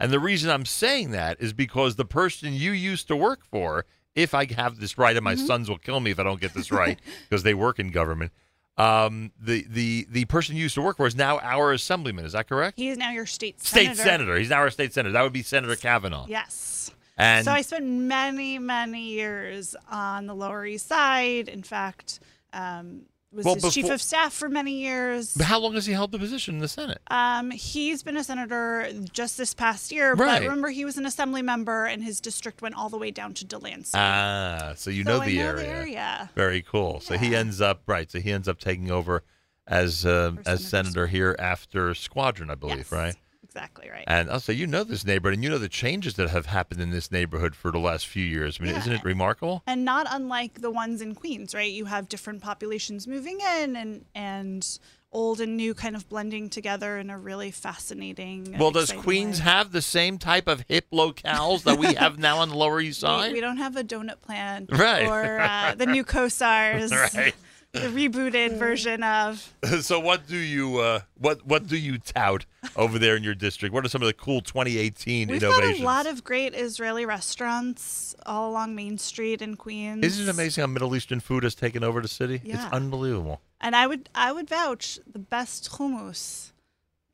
And 0.00 0.10
the 0.10 0.18
reason 0.18 0.50
I'm 0.50 0.64
saying 0.64 1.10
that 1.10 1.36
is 1.38 1.52
because 1.52 1.96
the 1.96 2.04
person 2.04 2.52
you 2.54 2.72
used 2.72 3.06
to 3.08 3.16
work 3.16 3.40
for, 3.44 3.84
if 4.14 4.32
I 4.34 4.50
have 4.52 4.80
this 4.80 4.96
right, 4.96 5.14
and 5.16 5.22
my 5.22 5.34
Mm-hmm. 5.34 5.46
sons 5.46 5.68
will 5.68 5.78
kill 5.78 6.00
me 6.00 6.10
if 6.10 6.18
I 6.18 6.22
don't 6.22 6.40
get 6.40 6.54
this 6.54 6.70
right 6.72 6.98
because 7.28 7.42
they 7.42 7.54
work 7.54 7.78
in 7.78 7.90
government. 7.90 8.32
Um, 8.76 9.30
the 9.40 9.64
the 9.68 10.06
the 10.10 10.24
person 10.24 10.56
you 10.56 10.62
used 10.62 10.74
to 10.76 10.82
work 10.82 10.96
for 10.96 11.06
is 11.06 11.14
now 11.14 11.38
our 11.40 11.72
assemblyman. 11.72 12.24
Is 12.24 12.32
that 12.32 12.48
correct? 12.48 12.76
he 12.78 12.88
is 12.88 12.98
now 12.98 13.10
your 13.12 13.26
state 13.26 13.60
State 13.62 13.84
senator. 13.96 14.02
senator. 14.02 14.36
He's 14.38 14.50
now 14.50 14.58
our 14.58 14.70
state 14.70 14.92
senator. 14.92 15.12
That 15.12 15.22
would 15.22 15.32
be 15.32 15.42
Senator 15.42 15.76
Kavanagh. 15.76 16.26
Yes. 16.28 16.90
And 17.16 17.44
so 17.44 17.52
I 17.52 17.62
spent 17.62 17.84
many, 17.86 18.58
many 18.58 19.10
years 19.10 19.76
on 19.90 20.26
the 20.26 20.34
Lower 20.34 20.66
East 20.66 20.88
Side. 20.88 21.48
In 21.48 21.62
fact, 21.62 22.18
um, 22.52 23.02
was 23.34 23.44
Well, 23.44 23.54
his 23.56 23.72
chief 23.74 23.90
of 23.90 24.00
staff 24.00 24.32
for 24.32 24.48
many 24.48 24.80
years. 24.80 25.34
But 25.36 25.46
how 25.46 25.58
long 25.60 25.74
has 25.74 25.86
he 25.86 25.92
held 25.92 26.12
the 26.12 26.18
position 26.18 26.54
in 26.54 26.60
the 26.60 26.68
Senate? 26.68 27.00
Um, 27.08 27.50
he's 27.50 28.02
been 28.02 28.16
a 28.16 28.24
senator 28.24 28.88
just 29.12 29.36
this 29.36 29.54
past 29.54 29.90
year, 29.92 30.14
Right. 30.14 30.40
but 30.40 30.42
remember 30.42 30.68
he 30.68 30.84
was 30.84 30.96
an 30.98 31.06
assembly 31.06 31.42
member, 31.42 31.84
and 31.86 32.02
his 32.02 32.20
district 32.20 32.62
went 32.62 32.74
all 32.76 32.88
the 32.88 32.98
way 32.98 33.10
down 33.10 33.34
to 33.34 33.44
Delancey. 33.44 33.92
Ah, 33.98 34.72
so 34.76 34.90
you 34.90 35.04
So 35.04 35.10
know 35.10 35.20
I 35.22 35.26
the 35.26 35.36
know 35.38 35.44
area. 35.44 35.62
the 35.62 35.68
area. 35.68 36.30
Very 36.34 36.62
cool. 36.62 37.00
So 37.00 37.16
he 37.18 37.34
ends 37.34 37.60
up 37.60 37.82
right. 37.86 38.10
So 38.10 38.20
he 38.20 38.30
ends 38.32 38.48
up 38.48 38.58
taking 38.58 38.90
over 38.90 39.22
as 39.66 40.04
uh, 40.04 40.32
as 40.46 40.60
Senator 40.60 40.68
senator 40.68 41.06
here 41.06 41.34
after 41.38 41.94
Squadron, 41.94 42.50
I 42.50 42.54
believe, 42.54 42.76
Yes, 42.78 42.92
right? 42.92 43.14
Exactly 43.54 43.88
right. 43.88 44.02
And 44.08 44.28
also, 44.30 44.50
you 44.50 44.66
know 44.66 44.82
this 44.82 45.04
neighborhood, 45.04 45.34
and 45.34 45.44
you 45.44 45.48
know 45.50 45.58
the 45.58 45.68
changes 45.68 46.14
that 46.14 46.28
have 46.30 46.46
happened 46.46 46.80
in 46.80 46.90
this 46.90 47.12
neighborhood 47.12 47.54
for 47.54 47.70
the 47.70 47.78
last 47.78 48.06
few 48.08 48.24
years. 48.24 48.58
I 48.60 48.64
mean, 48.64 48.72
Yeah. 48.72 48.80
isn't 48.80 48.92
it 48.94 49.04
remarkable? 49.04 49.62
and 49.66 49.84
not 49.84 50.06
unlike 50.10 50.60
the 50.60 50.70
ones 50.72 51.00
in 51.00 51.14
Queens, 51.14 51.54
right? 51.54 51.70
You 51.70 51.84
have 51.84 52.08
different 52.08 52.42
populations 52.42 53.06
moving 53.06 53.38
in, 53.60 53.76
and 53.76 54.04
and 54.14 54.78
old 55.12 55.40
and 55.40 55.56
new 55.56 55.72
kind 55.74 55.94
of 55.94 56.08
blending 56.08 56.50
together 56.50 56.98
in 56.98 57.08
a 57.10 57.16
really 57.16 57.52
fascinating. 57.52 58.56
Well, 58.58 58.72
does 58.72 58.90
Queens 58.90 59.38
way. 59.38 59.44
have 59.44 59.70
the 59.70 59.82
same 59.82 60.18
type 60.18 60.48
of 60.48 60.64
hip 60.66 60.86
locales 60.92 61.62
that 61.62 61.78
we 61.78 61.94
have 61.94 62.18
now 62.18 62.38
on 62.38 62.48
the 62.48 62.56
Lower 62.56 62.80
East 62.80 63.02
We, 63.02 63.06
Side? 63.08 63.32
we 63.32 63.40
don't 63.40 63.58
have 63.58 63.76
a 63.76 63.84
donut 63.84 64.20
plant, 64.22 64.70
Right. 64.72 65.06
Or 65.06 65.38
uh, 65.40 65.76
the 65.76 65.86
new 65.86 66.02
Kossar's, 66.14 66.90
Right. 67.14 67.34
The 67.74 67.88
rebooted 67.88 68.56
version 68.56 69.02
of. 69.02 69.52
so 69.80 69.98
what 69.98 70.26
do 70.26 70.36
you 70.36 70.78
uh, 70.78 71.00
what 71.18 71.44
what 71.44 71.66
do 71.66 71.76
you 71.76 71.98
tout 71.98 72.46
over 72.76 72.98
there 72.98 73.16
in 73.16 73.22
your 73.22 73.34
district? 73.34 73.74
What 73.74 73.84
are 73.84 73.88
some 73.88 74.02
of 74.02 74.06
the 74.06 74.14
cool 74.14 74.40
2018 74.40 75.28
We've 75.28 75.42
innovations? 75.42 75.78
got 75.78 75.82
a 75.82 75.84
lot 75.84 76.06
of 76.06 76.24
great 76.24 76.54
Israeli 76.54 77.04
restaurants 77.04 78.14
all 78.24 78.50
along 78.50 78.74
Main 78.74 78.96
Street 78.98 79.42
in 79.42 79.56
Queens. 79.56 80.04
Isn't 80.04 80.28
it 80.28 80.30
amazing 80.30 80.62
how 80.62 80.66
Middle 80.68 80.94
Eastern 80.94 81.20
food 81.20 81.42
has 81.42 81.54
taken 81.54 81.82
over 81.82 82.00
the 82.00 82.08
city? 82.08 82.40
It's 82.44 82.64
unbelievable. 82.72 83.40
And 83.60 83.74
I 83.74 83.86
would 83.86 84.08
I 84.14 84.32
would 84.32 84.48
vouch 84.48 84.98
the 85.10 85.18
best 85.18 85.72
hummus 85.72 86.52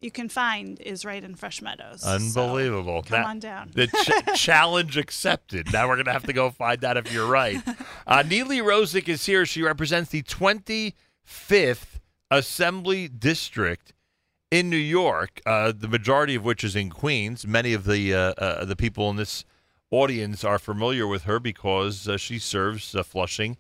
you 0.01 0.11
can 0.11 0.29
find 0.29 0.81
is 0.81 1.05
right 1.05 1.23
in 1.23 1.35
Fresh 1.35 1.61
Meadows. 1.61 2.01
So 2.03 2.09
Unbelievable. 2.09 3.03
come 3.03 3.21
That- 3.21 3.27
on 3.27 3.39
down. 3.39 3.71
The 3.75 3.87
ch- 3.87 4.35
challenge 4.41 4.97
accepted. 4.97 5.73
Now 5.73 5.89
we're 5.89 5.97
going 5.97 6.07
to 6.07 6.13
have 6.13 6.25
to 6.25 6.33
go 6.33 6.51
find 6.51 6.83
out 6.85 6.97
if 6.97 7.13
you're 7.13 7.27
right. 7.27 7.61
Uh, 8.07 8.23
Nily 8.27 8.59
Rozic 8.59 9.09
is 9.09 9.27
here. 9.27 9.45
She 9.45 9.63
represents 9.63 10.11
the 10.11 10.23
25th 10.23 11.99
Assembly 12.31 13.09
District 13.09 13.93
in 14.51 14.71
New 14.71 14.77
York, 14.77 15.41
uh, 15.47 15.73
the 15.77 15.89
majority 15.89 16.35
of 16.35 16.45
which 16.45 16.65
is 16.65 16.75
in 16.75 16.91
Queens. 16.91 17.47
Many 17.47 17.73
of 17.75 17.85
the 17.85 18.15
uh, 18.15 18.19
uh, 18.39 18.65
the 18.65 18.77
people 18.77 19.11
in 19.11 19.17
this 19.17 19.45
audience 19.91 20.45
are 20.45 20.59
familiar 20.59 21.07
with 21.07 21.25
her 21.25 21.39
because 21.39 22.09
uh, 22.09 22.17
she 22.17 22.39
serves 22.39 22.95
uh, 22.95 23.03
Flushing 23.03 23.57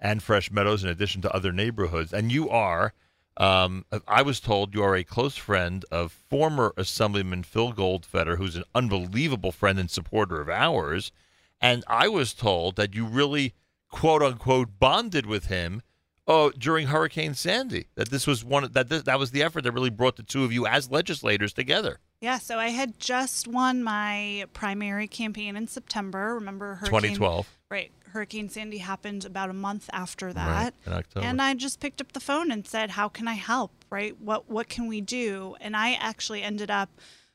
and 0.00 0.22
Fresh 0.22 0.50
Meadows 0.50 0.82
in 0.82 0.88
addition 0.90 1.20
to 1.22 1.34
other 1.34 1.52
neighborhoods. 1.52 2.12
And 2.12 2.32
you 2.32 2.48
are, 2.48 2.92
um, 3.36 3.84
I 4.06 4.22
was 4.22 4.40
told, 4.40 4.74
you 4.74 4.82
are 4.82 4.94
a 4.94 5.04
close 5.04 5.36
friend 5.36 5.84
of 5.90 6.12
former 6.12 6.74
Assemblyman 6.76 7.42
Phil 7.44 7.72
Goldfeder, 7.72 8.36
who's 8.36 8.56
an 8.56 8.64
unbelievable 8.74 9.52
friend 9.52 9.78
and 9.78 9.90
supporter 9.90 10.40
of 10.40 10.48
ours. 10.48 11.12
And 11.60 11.84
I 11.86 12.08
was 12.08 12.34
told 12.34 12.76
that 12.76 12.94
you 12.94 13.06
really, 13.06 13.54
quote 13.88 14.22
unquote, 14.22 14.78
bonded 14.78 15.26
with 15.26 15.46
him. 15.46 15.82
Oh, 16.26 16.50
during 16.50 16.86
Hurricane 16.86 17.34
Sandy, 17.34 17.86
that 17.96 18.10
this 18.10 18.26
was 18.26 18.44
one 18.44 18.70
that 18.72 18.88
this, 18.88 19.02
that 19.02 19.18
was 19.18 19.32
the 19.32 19.42
effort 19.42 19.62
that 19.64 19.72
really 19.72 19.90
brought 19.90 20.16
the 20.16 20.22
two 20.22 20.44
of 20.44 20.52
you 20.52 20.66
as 20.66 20.90
legislators 20.90 21.52
together. 21.52 21.98
Yeah, 22.22 22.38
so 22.38 22.56
I 22.56 22.68
had 22.68 23.00
just 23.00 23.48
won 23.48 23.82
my 23.82 24.46
primary 24.54 25.08
campaign 25.08 25.56
in 25.56 25.66
September. 25.66 26.34
Remember 26.34 26.76
Hurricane 26.76 27.16
2012, 27.16 27.58
Right. 27.68 27.90
Hurricane 28.12 28.48
Sandy 28.48 28.78
happened 28.78 29.24
about 29.24 29.50
a 29.50 29.54
month 29.54 29.90
after 29.92 30.26
right 30.26 30.34
that. 30.34 30.74
in 30.86 30.92
October. 30.92 31.26
And 31.26 31.42
I 31.42 31.54
just 31.54 31.80
picked 31.80 32.00
up 32.00 32.12
the 32.12 32.20
phone 32.20 32.52
and 32.52 32.66
said, 32.66 32.90
"How 32.90 33.08
can 33.08 33.26
I 33.26 33.34
help? 33.34 33.72
Right? 33.90 34.18
What 34.20 34.48
what 34.48 34.68
can 34.68 34.86
we 34.86 35.00
do?" 35.00 35.56
And 35.60 35.74
I 35.76 35.94
actually 35.94 36.42
ended 36.42 36.70
up 36.70 36.90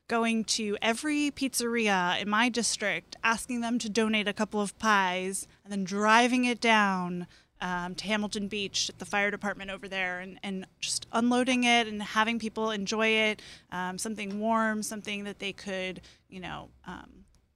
going 0.07 0.45
to 0.45 0.77
every 0.81 1.31
pizzeria 1.31 2.21
in 2.21 2.29
my 2.29 2.47
district, 2.47 3.17
asking 3.23 3.59
them 3.61 3.77
to 3.79 3.89
donate 3.89 4.27
a 4.27 4.33
couple 4.33 4.61
of 4.61 4.77
pies, 4.79 5.47
and 5.65 5.71
then 5.73 5.83
driving 5.83 6.45
it 6.45 6.61
down 6.61 7.27
um, 7.61 7.95
to 7.95 8.05
Hamilton 8.05 8.47
Beach 8.47 8.89
at 8.89 8.99
the 8.99 9.05
fire 9.05 9.31
department 9.31 9.71
over 9.71 9.87
there, 9.87 10.19
and, 10.19 10.39
and 10.43 10.65
just 10.79 11.07
unloading 11.11 11.63
it 11.63 11.87
and 11.87 12.01
having 12.01 12.39
people 12.39 12.71
enjoy 12.71 13.07
it, 13.07 13.41
um, 13.71 13.97
something 13.97 14.39
warm, 14.39 14.83
something 14.83 15.23
that 15.25 15.39
they 15.39 15.53
could, 15.53 16.01
you 16.29 16.39
know. 16.39 16.69
Um, 16.85 17.09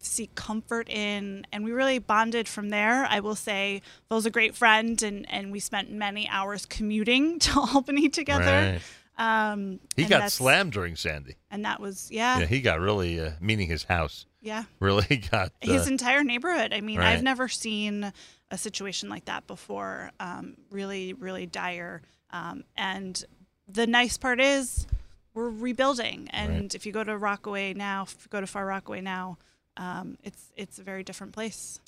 seek 0.04 0.34
comfort 0.34 0.90
in 0.90 1.46
and 1.52 1.64
we 1.64 1.72
really 1.72 2.00
bonded 2.00 2.48
from 2.48 2.70
there 2.70 3.06
i 3.06 3.20
will 3.20 3.36
say 3.36 3.80
phil's 4.10 4.26
a 4.26 4.32
great 4.32 4.56
friend 4.56 5.04
and 5.04 5.28
and 5.30 5.52
we 5.52 5.60
spent 5.60 5.92
many 5.92 6.28
hours 6.28 6.66
commuting 6.66 7.38
to 7.46 7.52
albany 7.60 8.10
together 8.10 8.80
Right. 9.20 9.54
um 9.54 9.80
He 9.96 10.06
got 10.06 10.32
slammed 10.32 10.72
during 10.74 10.96
Sandy. 10.96 11.36
and 11.52 11.64
that 11.66 11.80
was 11.80 12.10
yeah 12.10 12.40
Yeah, 12.40 12.46
he 12.48 12.62
got 12.62 12.80
really, 12.80 13.20
uh, 13.20 13.34
meaning 13.40 13.68
his 13.68 13.84
house, 13.84 14.26
Yeah. 14.42 14.64
really 14.80 15.18
got. 15.32 15.52
Uh, 15.62 15.72
his 15.74 15.88
entire 15.88 16.24
neighborhood 16.24 16.74
i 16.74 16.82
mean 16.82 16.98
Right. 16.98 17.10
i've 17.10 17.22
never 17.24 17.48
seen 17.48 18.12
a 18.52 18.58
situation 18.58 19.10
like 19.10 19.26
that 19.26 19.48
before 19.48 20.12
um 20.20 20.56
really 20.70 21.14
really 21.14 21.46
dire 21.48 22.02
um 22.32 22.64
and 22.78 23.24
the 23.68 23.88
nice 23.88 24.18
part 24.18 24.40
is 24.40 24.86
we're 25.34 25.50
rebuilding 25.50 26.28
and 26.32 26.50
Right. 26.64 26.76
if 26.76 26.86
you 26.86 26.92
go 26.92 27.04
to 27.04 27.18
rockaway 27.18 27.74
now 27.74 28.04
if 28.04 28.16
you 28.22 28.28
go 28.30 28.42
to 28.42 28.48
far 28.48 28.66
rockaway 28.66 29.02
now 29.02 29.38
um 29.78 30.18
it's 30.24 30.52
it's 30.56 30.78
a 30.80 30.84
very 30.84 31.04
different 31.04 31.34
place 31.34 31.80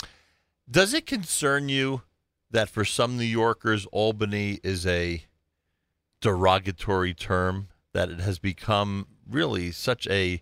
Does 0.72 0.94
it 0.94 1.06
concern 1.06 1.68
you 1.70 2.02
that 2.52 2.70
for 2.70 2.86
some 2.86 3.18
New 3.18 3.26
Yorkers, 3.26 3.86
Albany 3.92 4.60
is 4.64 4.86
a 4.88 5.26
derogatory 6.22 7.14
term? 7.14 7.68
That 7.94 8.10
it 8.10 8.20
has 8.22 8.40
become 8.40 9.08
really 9.30 9.72
such 9.72 10.08
a 10.08 10.42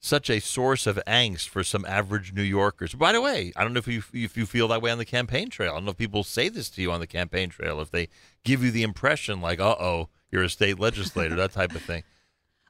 such 0.00 0.30
a 0.30 0.40
source 0.40 0.86
of 0.86 0.98
angst 1.06 1.48
for 1.48 1.64
some 1.64 1.84
average 1.84 2.32
New 2.32 2.42
Yorkers. 2.42 2.94
By 2.94 3.12
the 3.12 3.20
way, 3.20 3.52
I 3.56 3.64
don't 3.64 3.72
know 3.72 3.78
if 3.78 3.88
you 3.88 4.02
if 4.12 4.36
you 4.36 4.46
feel 4.46 4.68
that 4.68 4.82
way 4.82 4.90
on 4.90 4.98
the 4.98 5.04
campaign 5.04 5.50
trail. 5.50 5.72
I 5.72 5.74
don't 5.74 5.84
know 5.84 5.90
if 5.90 5.96
people 5.96 6.24
say 6.24 6.48
this 6.48 6.70
to 6.70 6.82
you 6.82 6.92
on 6.92 7.00
the 7.00 7.06
campaign 7.06 7.50
trail. 7.50 7.80
If 7.80 7.90
they 7.90 8.08
give 8.44 8.62
you 8.62 8.70
the 8.70 8.82
impression 8.82 9.40
like, 9.40 9.60
"Uh 9.60 9.76
oh, 9.78 10.08
you're 10.30 10.44
a 10.44 10.48
state 10.48 10.78
legislator," 10.78 11.34
that 11.36 11.52
type 11.52 11.74
of 11.74 11.82
thing. 11.82 12.04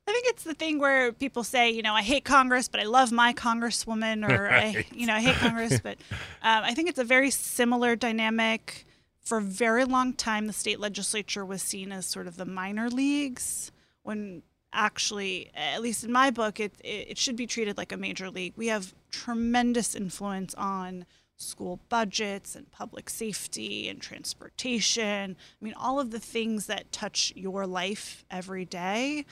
I 0.09 0.13
think 0.13 0.27
it's 0.29 0.45
the 0.45 0.55
thing 0.55 0.79
where 0.79 1.13
people 1.13 1.45
say, 1.45 1.71
you 1.71 1.83
know, 1.83 1.93
I 1.93 2.01
hate 2.01 2.25
Congress, 2.25 2.67
but 2.67 2.81
I 2.81 2.85
love 2.85 3.13
my 3.13 3.35
congresswoman, 3.35 4.27
or 4.27 4.49
I, 4.49 4.87
you 4.95 5.07
know, 5.07 5.13
I 5.13 5.21
hate 5.21 5.35
Congress, 5.35 5.81
but 5.81 5.99
um, 6.43 6.65
I 6.65 6.73
think 6.73 6.89
it's 6.89 6.99
a 6.99 7.05
very 7.05 7.31
similar 7.31 7.95
dynamic 7.95 8.87
for 9.29 9.39
a 9.39 9.43
very 9.43 9.85
long 9.85 10.15
time, 10.15 10.47
the 10.47 10.55
state 10.55 10.81
legislature 10.81 11.45
was 11.45 11.61
seen 11.61 11.93
as 11.93 12.07
sort 12.07 12.27
of 12.27 12.39
the 12.39 12.47
minor 12.47 12.89
leagues 12.89 13.71
when 14.03 14.43
actually, 14.73 15.51
at 15.55 15.83
least 15.83 16.05
in 16.05 16.13
my 16.13 16.31
book, 16.31 16.61
it, 16.61 16.75
it, 16.85 17.11
it 17.11 17.19
should 17.19 17.37
be 17.37 17.47
treated 17.47 17.77
like 17.77 17.93
a 17.93 17.97
major 17.97 18.31
league. 18.31 18.55
We 18.57 18.69
have 18.69 18.95
tremendous 19.11 19.95
influence 19.95 20.55
on 20.55 21.07
school 21.37 21.79
budgets 21.89 22.57
and 22.57 22.71
public 22.71 23.09
safety 23.09 23.89
and 23.89 24.01
transportation. 24.01 25.37
I 25.61 25.65
mean, 25.65 25.75
all 25.75 26.01
of 26.01 26.11
the 26.11 26.19
things 26.19 26.67
that 26.67 26.91
touch 26.91 27.33
your 27.37 27.67
life 27.67 28.25
every 28.31 28.65
day, 28.65 29.25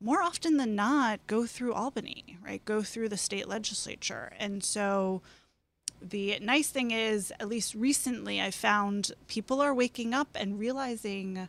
more 0.00 0.20
often 0.20 0.56
than 0.56 0.74
not, 0.74 1.26
go 1.26 1.46
through 1.46 1.72
Albany, 1.72 2.36
right? 2.44 2.64
Go 2.64 2.82
through 2.82 3.08
the 3.08 3.16
state 3.16 3.48
legislature. 3.48 4.32
And 4.38 4.64
so 4.64 5.22
the 6.02 6.38
nice 6.40 6.68
thing 6.68 6.90
is, 6.90 7.32
at 7.38 7.48
least 7.48 7.74
recently, 7.74 8.40
I 8.40 8.50
found 8.50 9.12
people 9.28 9.60
are 9.60 9.72
waking 9.72 10.12
up 10.12 10.28
and 10.34 10.58
realizing. 10.58 11.48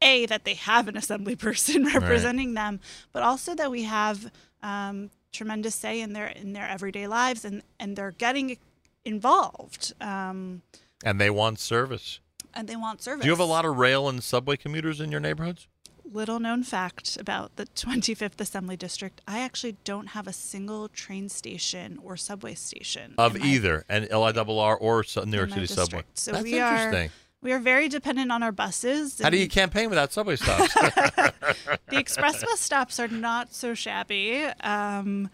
A, 0.00 0.26
that 0.26 0.44
they 0.44 0.54
have 0.54 0.88
an 0.88 0.96
assembly 0.96 1.36
person 1.48 1.84
representing 1.86 2.54
right. 2.54 2.62
them, 2.62 2.80
but 3.12 3.22
also 3.22 3.54
that 3.54 3.70
we 3.70 3.82
have 3.84 4.30
um, 4.62 5.10
tremendous 5.32 5.74
say 5.74 6.00
in 6.00 6.12
their 6.12 6.28
in 6.28 6.52
their 6.52 6.68
everyday 6.68 7.06
lives, 7.06 7.44
and 7.44 7.62
and 7.78 7.96
they're 7.96 8.12
getting 8.12 8.58
involved. 9.04 9.92
Um, 10.00 10.62
and 11.04 11.20
they 11.20 11.30
want 11.30 11.58
service. 11.58 12.20
And 12.54 12.68
they 12.68 12.76
want 12.76 13.02
service. 13.02 13.22
Do 13.22 13.26
you 13.26 13.32
have 13.32 13.40
a 13.40 13.44
lot 13.44 13.64
of 13.64 13.76
rail 13.76 14.08
and 14.08 14.22
subway 14.22 14.56
commuters 14.56 15.00
in 15.00 15.12
your 15.12 15.20
neighborhoods? 15.20 15.68
Little 16.10 16.40
known 16.40 16.62
fact 16.62 17.18
about 17.20 17.56
the 17.56 17.66
25th 17.66 18.40
Assembly 18.40 18.76
District 18.76 19.20
I 19.28 19.40
actually 19.40 19.76
don't 19.84 20.08
have 20.08 20.26
a 20.26 20.32
single 20.32 20.88
train 20.88 21.28
station 21.28 21.98
or 22.02 22.16
subway 22.16 22.54
station. 22.54 23.14
Of 23.18 23.36
either, 23.36 23.84
and 23.88 24.06
LIRR 24.06 24.78
or 24.80 25.04
New 25.26 25.36
York 25.36 25.50
City 25.50 25.60
district. 25.60 25.68
subway. 25.68 26.04
So 26.14 26.32
That's 26.32 26.44
we 26.44 26.54
interesting. 26.54 27.08
Are, 27.08 27.12
we 27.42 27.52
are 27.52 27.58
very 27.58 27.88
dependent 27.88 28.32
on 28.32 28.42
our 28.42 28.52
buses. 28.52 29.20
How 29.20 29.30
do 29.30 29.36
you 29.36 29.48
campaign 29.48 29.88
without 29.88 30.12
subway 30.12 30.36
stops? 30.36 30.74
the 30.74 31.98
express 31.98 32.42
bus 32.44 32.60
stops 32.60 32.98
are 32.98 33.08
not 33.08 33.54
so 33.54 33.74
shabby. 33.74 34.44
Um, 34.60 35.30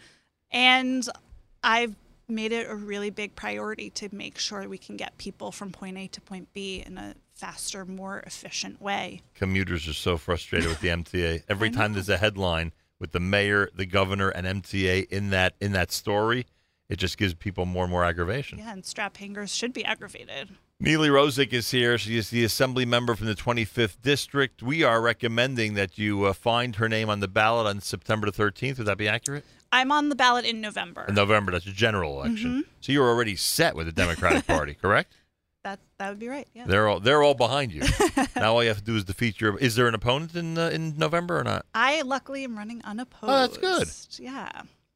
and 0.51 1.09
I've 1.63 1.97
made 2.29 2.53
it 2.53 2.69
a 2.69 2.75
really 2.75 3.11
big 3.11 3.35
priority 3.35 3.91
to 3.91 4.15
make 4.15 4.39
sure 4.39 4.69
we 4.69 4.79
can 4.79 4.97
get 4.97 5.17
people 5.19 5.53
from 5.53 5.73
point 5.73 5.99
A 5.99 6.07
to 6.09 6.21
point 6.21 6.53
B 6.53 6.83
in 6.85 6.99
a 6.99 7.15
faster, 7.35 7.85
more 7.85 8.21
efficient 8.21 8.81
way. 8.81 9.23
Commuters 9.35 9.89
are 9.89 9.95
so 9.95 10.17
frustrated 10.17 10.69
with 10.69 10.81
the 10.81 10.89
MTA. 11.03 11.43
Every 11.49 11.71
time 11.71 11.95
there's 11.95 12.09
a 12.09 12.17
headline 12.17 12.73
with 13.01 13.13
the 13.13 13.21
mayor, 13.21 13.71
the 13.75 13.87
governor, 13.87 14.29
and 14.29 14.47
MTA 14.47 15.09
in 15.11 15.31
that 15.31 15.55
in 15.61 15.73
that 15.73 15.91
story, 15.91 16.47
it 16.89 16.97
just 16.97 17.19
gives 17.19 17.35
people 17.35 17.65
more 17.65 17.85
and 17.85 17.91
more 17.91 18.05
aggravation. 18.05 18.59
Yeah, 18.59 18.73
and 18.73 18.85
strap 18.85 19.17
hangers 19.17 19.55
should 19.55 19.73
be 19.73 19.85
aggravated. 19.85 20.51
Nily 20.81 21.09
Rozic 21.09 21.53
is 21.53 21.71
here. 21.71 21.97
She 21.99 22.17
is 22.17 22.31
the 22.31 22.45
assembly 22.45 22.85
member 22.85 23.15
from 23.15 23.27
the 23.27 23.35
25th 23.35 24.03
district. 24.03 24.63
We 24.63 24.83
are 24.83 25.01
recommending 25.01 25.75
that 25.75 25.99
you 25.99 26.25
uh, 26.25 26.33
find 26.33 26.77
her 26.77 26.89
name 26.89 27.09
on 27.09 27.21
the 27.21 27.29
ballot 27.29 27.67
on 27.67 27.81
September 27.81 28.31
the 28.31 28.37
13th. 28.37 28.79
Would 28.79 28.87
that 28.89 28.99
be 28.99 29.09
accurate? 29.09 29.45
I'm 29.71 29.93
on 29.93 30.09
the 30.09 30.15
ballot 30.15 30.45
in 30.45 30.61
November. 30.61 31.05
In 31.09 31.15
November, 31.15 31.53
that's 31.53 31.67
a 31.67 31.73
general 31.73 32.21
election. 32.21 32.51
Mm-hmm. 32.51 32.61
So 32.81 32.93
you're 32.93 33.09
already 33.09 33.37
set 33.37 33.75
with 33.77 33.87
the 33.87 33.93
Democratic 33.93 34.47
Party, 34.47 34.75
correct? 34.81 35.15
That 35.63 35.81
that 35.99 36.11
would 36.11 36.19
be 36.19 36.29
right. 36.29 36.47
Yeah. 36.53 36.67
They're 36.67 36.87
all 36.87 37.01
they're 37.01 37.23
all 37.23 37.33
behind 37.35 37.73
you. 37.73 37.83
now 38.37 38.53
all 38.53 38.63
you 38.63 38.69
have 38.69 38.79
to 38.79 38.85
do 38.85 38.97
is 38.97 39.05
defeat 39.05 39.41
your. 39.41 39.57
Is 39.59 39.77
there 39.77 39.89
an 39.89 39.95
opponent 39.95 40.35
in 40.35 40.59
uh, 40.59 40.69
in 40.69 40.99
November 40.99 41.39
or 41.39 41.45
not? 41.45 41.65
I 41.75 42.03
luckily 42.03 42.45
am 42.45 42.59
running 42.59 42.83
unopposed. 42.85 43.33
Oh, 43.33 43.47
that's 43.47 43.57
good. 43.57 44.23
Yeah. 44.23 44.51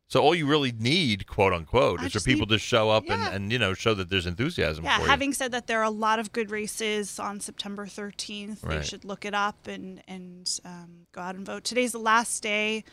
So 0.08 0.22
all 0.22 0.34
you 0.34 0.46
really 0.46 0.72
need, 0.72 1.26
quote 1.26 1.52
unquote, 1.52 2.00
I 2.00 2.06
is 2.06 2.12
for 2.14 2.20
people 2.20 2.46
need- 2.46 2.54
to 2.54 2.58
show 2.58 2.88
up 2.88 3.04
Yeah. 3.06 3.26
and, 3.26 3.34
and 3.34 3.52
you 3.52 3.58
know 3.58 3.74
show 3.74 3.92
that 3.94 4.08
there's 4.08 4.24
enthusiasm 4.26 4.84
Yeah, 4.84 4.98
having 5.00 5.34
said 5.34 5.52
that, 5.52 5.66
there 5.66 5.80
are 5.80 5.84
a 5.84 5.90
lot 5.90 6.18
of 6.18 6.32
good 6.32 6.50
races 6.50 7.18
on 7.18 7.40
September 7.40 7.84
13th. 7.86 8.62
They 8.62 8.76
Right. 8.76 8.86
should 8.86 9.04
look 9.04 9.24
it 9.26 9.34
up 9.34 9.66
and 9.66 10.02
and 10.08 10.48
um, 10.64 11.06
go 11.12 11.20
out 11.20 11.34
and 11.36 11.44
vote. 11.44 11.64
Today's 11.64 11.92
the 11.92 11.98
last 11.98 12.42
day 12.42 12.84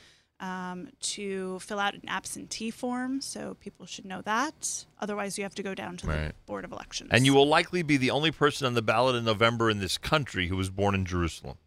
um, 0.41 0.89
to 0.99 1.57
fill 1.59 1.79
out 1.79 1.93
an 1.93 2.01
absentee 2.09 2.69
form, 2.69 3.21
so 3.21 3.53
people 3.61 3.85
should 3.85 4.03
know 4.03 4.21
that. 4.23 4.85
Otherwise, 4.99 5.37
you 5.37 5.45
have 5.45 5.55
to 5.55 5.63
go 5.63 5.73
down 5.73 5.95
to 5.95 6.07
the 6.07 6.33
Board 6.45 6.65
of 6.65 6.73
Elections. 6.73 7.09
And 7.13 7.25
you 7.25 7.33
will 7.33 7.47
likely 7.47 7.83
be 7.83 7.95
the 7.95 8.11
only 8.11 8.31
person 8.31 8.67
on 8.67 8.73
the 8.73 8.81
ballot 8.81 9.15
in 9.15 9.23
November 9.23 9.69
in 9.69 9.79
this 9.79 9.97
country 9.97 10.49
who 10.49 10.57
was 10.57 10.69
born 10.69 10.93
in 10.93 11.05
Jerusalem. 11.05 11.57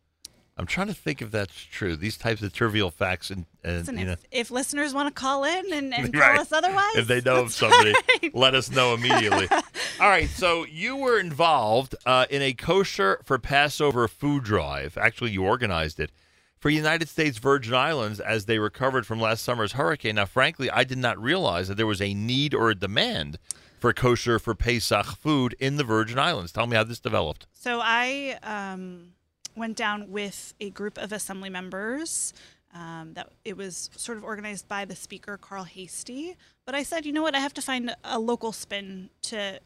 I'm 0.59 0.67
trying 0.67 0.89
to 0.89 0.95
think 0.95 1.23
if 1.23 1.31
that's 1.31 1.55
true. 1.55 1.95
These 1.95 2.17
types 2.17 2.43
of 2.43 2.53
trivial 2.53 2.91
facts 2.91 3.31
and, 3.31 3.47
and 3.63 3.79
Listen, 3.79 3.99
you 3.99 4.07
know, 4.07 4.13
if, 4.13 4.25
if 4.33 4.51
listeners 4.51 4.93
want 4.93 5.07
to 5.09 5.15
call 5.19 5.45
in 5.45 5.73
and, 5.73 5.95
and 5.95 6.15
Right. 6.17 6.33
tell 6.35 6.41
us 6.43 6.53
otherwise, 6.53 6.97
if 6.97 7.07
they 7.07 7.21
know 7.21 7.43
of 7.43 7.53
somebody, 7.53 7.95
fine. 8.21 8.31
let 8.35 8.55
us 8.57 8.71
know 8.71 8.93
immediately. 8.95 9.47
All 10.01 10.09
right, 10.09 10.29
so 10.29 10.65
you 10.67 10.97
were 10.97 11.19
involved 11.21 11.95
uh, 12.05 12.27
in 12.29 12.43
a 12.43 12.53
kosher 12.55 13.21
for 13.25 13.39
Passover 13.39 14.09
food 14.09 14.43
drive. 14.43 14.99
Actually, 14.99 15.31
you 15.31 15.45
organized 15.45 16.01
it 16.01 16.11
for 16.59 16.71
United 16.71 17.09
States 17.09 17.39
Virgin 17.39 17.75
Islands 17.75 18.19
as 18.19 18.47
they 18.47 18.59
recovered 18.59 19.07
from 19.07 19.21
last 19.21 19.45
summer's 19.45 19.73
hurricane. 19.73 20.17
Now, 20.17 20.25
frankly, 20.27 20.69
I 20.71 20.83
did 20.83 20.99
not 20.99 21.23
realize 21.23 21.69
that 21.69 21.77
there 21.77 21.87
was 21.87 22.03
a 22.03 22.15
need 22.15 22.53
or 22.53 22.69
a 22.71 22.75
demand 22.75 23.39
for 23.79 23.93
kosher 23.93 24.41
for 24.41 24.57
Pesach 24.57 25.07
food 25.07 25.55
in 25.61 25.77
the 25.77 25.85
Virgin 25.85 26.19
Islands. 26.19 26.51
Tell 26.51 26.67
me 26.67 26.75
how 26.77 26.83
this 26.83 26.99
developed. 26.99 27.47
So 27.55 27.79
I 27.81 28.39
um, 28.43 29.13
went 29.59 29.77
down 29.77 30.11
with 30.11 30.55
a 30.61 30.71
group 30.71 30.97
of 30.99 31.13
assembly 31.13 31.51
members. 31.51 32.33
Um, 32.75 33.15
that 33.15 33.31
it 33.47 33.57
was 33.57 33.89
sort 33.97 34.19
of 34.19 34.25
organized 34.25 34.69
by 34.69 34.85
the 34.85 34.95
speaker 34.95 35.39
Carl 35.39 35.65
Heastie, 35.65 36.37
but 36.67 36.75
I 36.75 36.83
said, 36.83 37.07
you 37.07 37.13
know 37.15 37.23
what, 37.23 37.35
I 37.35 37.39
have 37.41 37.55
to 37.55 37.63
find 37.63 37.97
a 38.05 38.19
local 38.19 38.53
spin 38.53 39.09
to 39.23 39.59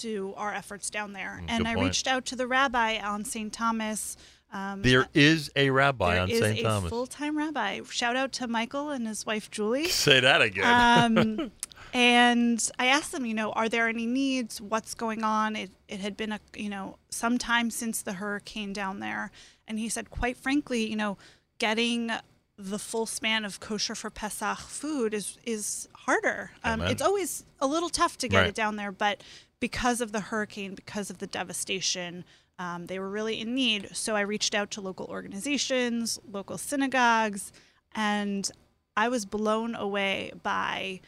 to 0.00 0.34
our 0.36 0.52
efforts 0.52 0.90
down 0.90 1.12
there, 1.12 1.38
Mm, 1.40 1.46
and 1.50 1.68
I 1.68 1.74
point. 1.74 1.86
reached 1.86 2.06
out 2.08 2.24
to 2.26 2.36
the 2.36 2.46
rabbi 2.48 2.98
on 2.98 3.24
St. 3.24 3.52
Thomas. 3.52 4.16
Um, 4.52 4.82
There 4.82 5.06
is 5.14 5.50
a 5.56 5.70
rabbi 5.70 6.14
there 6.14 6.22
on 6.22 6.30
is 6.30 6.38
St. 6.40 6.58
a 6.60 6.62
Thomas. 6.62 6.90
full-time 6.90 7.38
rabbi. 7.38 7.80
Shout 7.90 8.16
out 8.16 8.32
to 8.32 8.46
Michael 8.46 8.90
and 8.90 9.06
his 9.08 9.24
wife 9.24 9.50
Julie. 9.50 9.88
Say 9.88 10.20
that 10.20 10.42
again. 10.42 11.18
Um, 11.18 11.50
and 11.94 12.70
I 12.78 12.86
asked 12.86 13.12
them, 13.12 13.24
you 13.26 13.34
know, 13.34 13.52
are 13.52 13.68
there 13.68 13.88
any 13.88 14.06
needs? 14.06 14.60
What's 14.60 14.94
going 14.94 15.24
on? 15.24 15.56
It, 15.56 15.70
it 15.88 16.00
had 16.00 16.16
been 16.16 16.32
a, 16.32 16.40
you 16.54 16.68
know, 16.68 16.98
some 17.08 17.38
time 17.38 17.70
since 17.70 18.02
the 18.02 18.14
hurricane 18.14 18.72
down 18.72 19.00
there. 19.00 19.30
And 19.66 19.78
he 19.78 19.88
said, 19.88 20.10
quite 20.10 20.36
frankly, 20.36 20.86
you 20.88 20.96
know, 20.96 21.16
getting 21.58 22.10
the 22.58 22.78
full 22.78 23.06
span 23.06 23.44
of 23.44 23.58
kosher 23.60 23.94
for 23.94 24.10
Pesach 24.10 24.58
food 24.58 25.14
is, 25.14 25.38
is 25.44 25.88
harder. 25.94 26.50
Um, 26.62 26.82
it's 26.82 27.02
always 27.02 27.44
a 27.60 27.66
little 27.66 27.88
tough 27.88 28.18
to 28.18 28.28
get 28.28 28.38
Right. 28.40 28.48
it 28.48 28.54
down 28.54 28.76
there, 28.76 28.92
but 28.92 29.22
because 29.62 30.00
of 30.00 30.10
the 30.10 30.18
hurricane, 30.18 30.74
because 30.74 31.08
of 31.08 31.18
the 31.18 31.26
devastation, 31.28 32.24
um, 32.58 32.86
they 32.86 32.98
were 32.98 33.08
really 33.08 33.40
in 33.40 33.54
need. 33.54 33.88
So 33.92 34.16
I 34.16 34.22
reached 34.22 34.56
out 34.56 34.72
to 34.72 34.80
local 34.80 35.06
organizations, 35.06 36.18
local 36.28 36.58
synagogues, 36.58 37.52
and 37.94 38.50
I 38.96 39.08
was 39.08 39.24
blown 39.24 39.76
away 39.76 40.32
by 40.42 41.00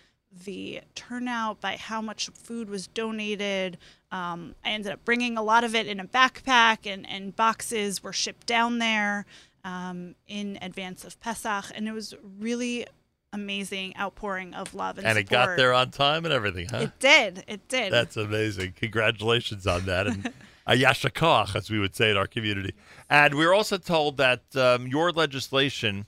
the 0.45 0.83
turnout, 0.95 1.61
by 1.61 1.77
how 1.77 2.01
much 2.01 2.29
food 2.29 2.71
was 2.71 2.87
donated. 2.87 3.77
Um, 4.13 4.55
I 4.65 4.71
ended 4.71 4.93
up 4.93 5.05
bringing 5.05 5.37
a 5.37 5.43
lot 5.43 5.65
of 5.65 5.75
it 5.75 5.89
in 5.89 5.99
a 5.99 6.05
backpack, 6.05 6.87
and, 6.87 7.05
and 7.11 7.35
boxes 7.35 8.05
were 8.05 8.13
shipped 8.13 8.47
down 8.47 8.79
there 8.79 9.27
um, 9.65 10.15
in 10.29 10.61
advance 10.63 11.05
of 11.05 11.19
Pesach, 11.19 11.73
and 11.75 11.89
it 11.89 11.93
was 11.93 12.15
really 12.39 12.87
amazing 13.35 13.95
outpouring 13.99 14.55
of 14.55 14.75
love 14.75 14.97
and, 14.97 15.07
and 15.07 15.19
it 15.19 15.29
got 15.29 15.57
there 15.57 15.75
on 15.75 15.91
time 15.91 16.25
and 16.25 16.33
everything, 16.33 16.69
huh? 16.71 16.79
It 16.79 16.99
did. 17.01 17.45
It 17.49 17.69
did. 17.69 17.93
That's 17.93 18.17
amazing. 18.17 18.75
Congratulations 18.77 19.67
on 19.67 19.85
that. 19.87 20.07
And 20.07 20.33
Yasher 20.69 21.11
Koach, 21.11 21.55
as 21.55 21.71
we 21.71 21.79
would 21.79 21.95
say 21.95 22.11
in 22.11 22.17
our 22.17 22.27
community. 22.27 22.75
And 23.11 23.35
we 23.35 23.45
were 23.45 23.53
also 23.53 23.77
told 23.77 24.17
that 24.17 24.43
um, 24.57 24.87
your 24.87 25.11
legislation 25.13 26.07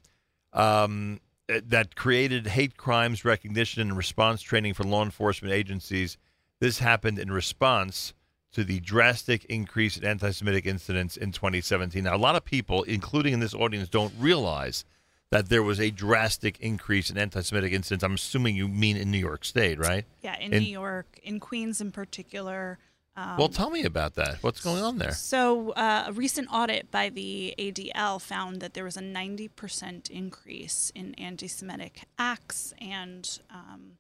um, 0.53 1.21
eh, 1.49 1.61
that 1.67 1.97
created 1.97 2.47
hate 2.47 2.77
crimes 2.77 3.25
recognition 3.25 3.83
and 3.83 3.97
response 3.97 4.41
training 4.41 4.75
for 4.75 4.85
law 4.85 5.03
enforcement 5.03 5.53
agencies, 5.53 6.17
this 6.61 6.79
happened 6.79 7.19
in 7.19 7.31
response 7.31 8.15
to 8.53 8.65
the 8.65 8.81
drastic 8.81 9.45
increase 9.47 9.99
in 9.99 10.05
anti 10.05 10.31
Semitic 10.31 10.65
incidents 10.65 11.17
in 11.17 11.33
2017. 11.33 12.05
Now, 12.05 12.15
a 12.15 12.17
lot 12.17 12.37
of 12.37 12.45
people, 12.45 12.85
including 12.85 13.35
in 13.35 13.41
this 13.41 13.53
audience, 13.53 13.89
don't 13.89 14.15
realize 14.19 14.85
that 15.31 15.49
there 15.49 15.63
was 15.63 15.81
a 15.81 15.91
drastic 15.91 16.59
increase 16.61 17.11
in 17.11 17.19
anti 17.19 17.41
Semitic 17.41 17.73
incidents. 17.73 18.05
I'm 18.05 18.15
assuming 18.15 18.57
you 18.57 18.69
mean 18.69 18.97
in 18.97 19.11
New 19.11 19.19
York 19.19 19.45
State, 19.45 19.79
right? 19.79 20.05
yeah, 20.23 20.39
in, 20.39 20.53
in- 20.53 20.63
New 20.63 20.69
York, 20.71 21.19
in 21.23 21.41
Queens 21.41 21.81
in 21.81 21.93
particular. 21.93 22.79
Um, 23.17 23.39
Well, 23.39 23.49
tell 23.49 23.71
me 23.71 23.85
about 23.85 24.15
that. 24.17 24.43
What's 24.43 24.61
going 24.61 24.83
on 24.83 24.99
there? 24.99 25.13
So, 25.13 25.71
uh, 25.71 26.05
a 26.09 26.13
recent 26.13 26.49
audit 26.53 26.91
by 26.91 27.09
the 27.09 27.55
ADL 27.59 28.21
found 28.21 28.61
that 28.61 28.75
there 28.75 28.85
was 28.85 28.97
a 28.99 29.01
90% 29.01 30.11
increase 30.11 30.93
in 30.95 31.15
anti 31.15 31.49
Semitic 31.49 32.03
acts, 32.19 32.75
and 32.79 33.39
um, 33.51 33.93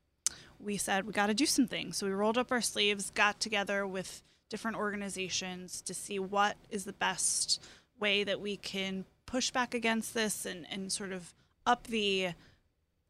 we 0.60 0.76
said 0.76 1.06
we 1.06 1.12
got 1.12 1.28
to 1.28 1.34
do 1.34 1.46
something. 1.46 1.92
So, 1.94 2.06
we 2.06 2.12
rolled 2.12 2.36
up 2.38 2.52
our 2.52 2.60
sleeves, 2.60 3.10
got 3.10 3.40
together 3.40 3.86
with 3.86 4.22
different 4.50 4.76
organizations 4.76 5.80
to 5.82 5.94
see 5.94 6.18
what 6.18 6.56
is 6.70 6.84
the 6.84 6.92
best 6.92 7.60
way 7.98 8.22
that 8.22 8.40
we 8.40 8.56
can 8.56 9.06
push 9.26 9.50
back 9.50 9.74
against 9.74 10.14
this 10.14 10.46
and, 10.46 10.66
and 10.70 10.90
sort 10.92 11.12
of 11.12 11.34
up 11.66 11.88
the 11.88 12.30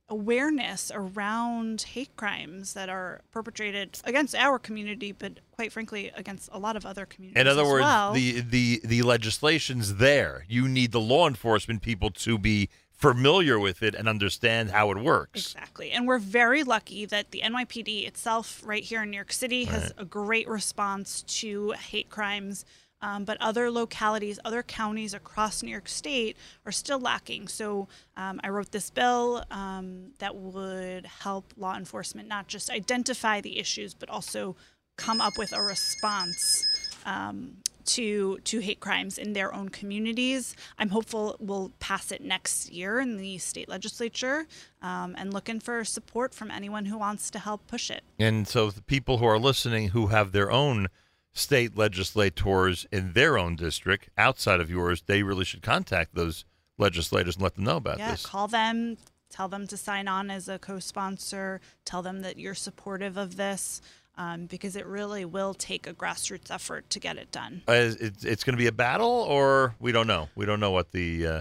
awareness 0.08 0.92
around 0.94 1.82
hate 1.82 2.14
crimes 2.16 2.74
that 2.74 2.88
are 2.88 3.20
perpetrated 3.32 3.98
against 4.04 4.34
our 4.34 4.58
community, 4.58 5.12
but 5.12 5.40
quite 5.50 5.72
frankly, 5.72 6.12
against 6.14 6.48
a 6.52 6.58
lot 6.58 6.76
of 6.76 6.86
other 6.86 7.04
communities. 7.06 7.40
In 7.40 7.48
other 7.48 7.64
words, 7.64 7.82
well. 7.82 8.12
the, 8.12 8.40
the 8.40 8.80
the 8.84 9.02
legislation's 9.02 9.96
there. 9.96 10.44
You 10.48 10.68
need 10.68 10.92
the 10.92 11.00
law 11.00 11.26
enforcement 11.26 11.82
people 11.82 12.10
to 12.10 12.38
be 12.38 12.68
familiar 12.92 13.58
with 13.58 13.82
it 13.82 13.94
and 13.94 14.08
understand 14.08 14.70
how 14.70 14.90
it 14.90 14.98
works. 14.98 15.54
Exactly. 15.54 15.90
And 15.90 16.06
we're 16.06 16.18
very 16.18 16.64
lucky 16.64 17.04
that 17.04 17.30
the 17.30 17.42
NYPD 17.44 18.06
itself, 18.06 18.62
right 18.64 18.82
here 18.82 19.02
in 19.02 19.10
New 19.10 19.16
York 19.16 19.32
City, 19.32 19.64
has 19.64 19.92
a 19.98 20.04
great 20.04 20.48
response 20.48 21.22
to 21.22 21.72
hate 21.72 22.08
crimes. 22.08 22.64
Um, 23.02 23.24
but 23.24 23.36
other 23.40 23.70
localities, 23.70 24.38
other 24.44 24.62
counties 24.62 25.12
across 25.12 25.62
New 25.62 25.70
York 25.70 25.88
State 25.88 26.36
are 26.64 26.72
still 26.72 26.98
lacking. 26.98 27.48
So 27.48 27.88
um, 28.16 28.40
I 28.42 28.48
wrote 28.48 28.72
this 28.72 28.90
bill 28.90 29.44
um, 29.50 30.12
that 30.18 30.34
would 30.34 31.06
help 31.06 31.52
law 31.56 31.76
enforcement 31.76 32.26
not 32.26 32.48
just 32.48 32.70
identify 32.70 33.40
the 33.40 33.58
issues, 33.58 33.92
but 33.92 34.08
also 34.08 34.56
come 34.96 35.20
up 35.20 35.36
with 35.36 35.52
a 35.52 35.62
response 35.62 36.66
um, 37.04 37.58
to 37.84 38.38
to 38.38 38.58
hate 38.58 38.80
crimes 38.80 39.18
in 39.18 39.32
their 39.32 39.54
own 39.54 39.68
communities. 39.68 40.56
I'm 40.78 40.88
hopeful 40.88 41.36
we'll 41.38 41.70
pass 41.78 42.10
it 42.10 42.20
next 42.20 42.70
year 42.70 42.98
in 42.98 43.16
the 43.16 43.38
state 43.38 43.68
legislature, 43.68 44.46
um, 44.82 45.14
and 45.16 45.32
looking 45.32 45.60
for 45.60 45.84
support 45.84 46.34
from 46.34 46.50
anyone 46.50 46.86
who 46.86 46.98
wants 46.98 47.30
to 47.30 47.38
help 47.38 47.66
push 47.66 47.90
it. 47.90 48.02
And 48.18 48.48
so 48.48 48.70
the 48.70 48.82
people 48.82 49.18
who 49.18 49.26
are 49.26 49.38
listening 49.38 49.88
who 49.88 50.08
have 50.08 50.32
their 50.32 50.50
own 50.50 50.88
state 51.36 51.76
legislators 51.76 52.86
in 52.90 53.12
their 53.12 53.38
own 53.38 53.56
district 53.56 54.08
outside 54.16 54.60
of 54.60 54.70
yours, 54.70 55.02
they 55.06 55.22
really 55.22 55.44
should 55.44 55.62
contact 55.62 56.14
those 56.14 56.44
legislators 56.78 57.36
and 57.36 57.42
let 57.42 57.54
them 57.54 57.64
know 57.64 57.76
about 57.76 57.98
yeah, 57.98 58.12
this. 58.12 58.24
call 58.24 58.48
them, 58.48 58.96
tell 59.30 59.48
them 59.48 59.66
to 59.66 59.76
sign 59.76 60.08
on 60.08 60.30
as 60.30 60.48
a 60.48 60.58
co-sponsor, 60.58 61.60
tell 61.84 62.02
them 62.02 62.22
that 62.22 62.38
you're 62.38 62.54
supportive 62.54 63.16
of 63.16 63.36
this. 63.36 63.80
Um, 64.18 64.46
because 64.46 64.76
it 64.76 64.86
really 64.86 65.26
will 65.26 65.52
take 65.52 65.86
a 65.86 65.92
grassroots 65.92 66.50
effort 66.50 66.88
to 66.88 66.98
get 66.98 67.18
it 67.18 67.30
done. 67.30 67.60
Uh, 67.68 67.92
it's 68.00 68.24
it's 68.24 68.44
going 68.44 68.54
to 68.54 68.58
be 68.58 68.66
a 68.66 68.72
battle, 68.72 69.26
or 69.28 69.74
we 69.78 69.92
don't 69.92 70.06
know. 70.06 70.30
We 70.34 70.46
don't 70.46 70.58
know 70.58 70.70
what 70.70 70.90
the. 70.92 71.26
Uh, 71.26 71.40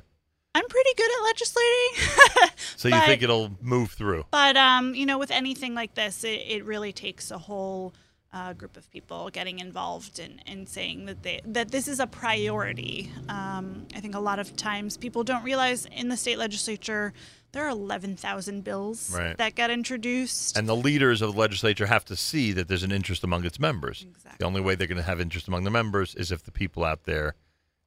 I'm 0.54 0.68
pretty 0.68 0.90
good 0.98 1.10
at 1.10 1.24
legislating. 1.24 2.58
so 2.76 2.90
you 2.90 2.96
But- 2.96 3.06
think 3.06 3.24
it'll 3.24 3.52
move 3.62 3.92
through? 3.92 4.26
But 4.30 4.58
um, 4.58 4.94
you 4.94 5.06
know, 5.06 5.18
with 5.18 5.32
anything 5.32 5.74
like 5.74 5.96
this, 5.96 6.26
it, 6.26 6.42
it 6.46 6.66
really 6.66 6.92
takes 6.92 7.32
a 7.32 7.38
whole 7.38 7.94
uh, 8.36 8.52
group 8.54 8.76
of 8.76 8.92
people 8.92 9.30
getting 9.30 9.60
involved 9.60 10.20
and, 10.20 10.42
and 10.46 10.68
saying 10.68 11.06
that 11.06 11.24
they 11.24 11.40
that 11.46 11.72
this 11.72 11.88
is 11.88 12.00
a 12.02 12.06
priority. 12.08 13.10
Um, 13.30 13.88
I 13.96 14.02
think 14.02 14.14
a 14.14 14.20
lot 14.20 14.40
of 14.40 14.56
times 14.58 14.98
people 14.98 15.24
don't 15.24 15.44
realize 15.44 15.86
in 15.86 16.10
the 16.10 16.18
state 16.18 16.38
legislature 16.38 17.14
there 17.54 17.66
are 17.66 17.70
eleven 17.70 18.18
thousand 18.18 18.66
bills 18.66 19.16
Right. 19.16 19.38
that 19.38 19.56
get 19.56 19.72
introduced. 19.72 20.58
And 20.58 20.68
the 20.68 20.76
leaders 20.76 21.22
of 21.22 21.34
the 21.34 21.40
legislature 21.40 21.86
have 21.86 22.04
to 22.06 22.18
see 22.18 22.52
that 22.52 22.68
there's 22.68 22.84
an 22.84 22.92
interest 22.92 23.24
among 23.24 23.46
its 23.46 23.58
members. 23.58 24.06
Exactly. 24.08 24.36
The 24.40 24.46
only 24.46 24.60
way 24.62 24.76
they're 24.76 24.88
going 24.88 24.98
to 24.98 25.04
have 25.04 25.22
interest 25.22 25.48
among 25.48 25.64
the 25.64 25.72
members 25.72 26.14
is 26.16 26.32
if 26.34 26.44
the 26.44 26.52
people 26.52 26.84
out 26.84 27.06
there 27.06 27.36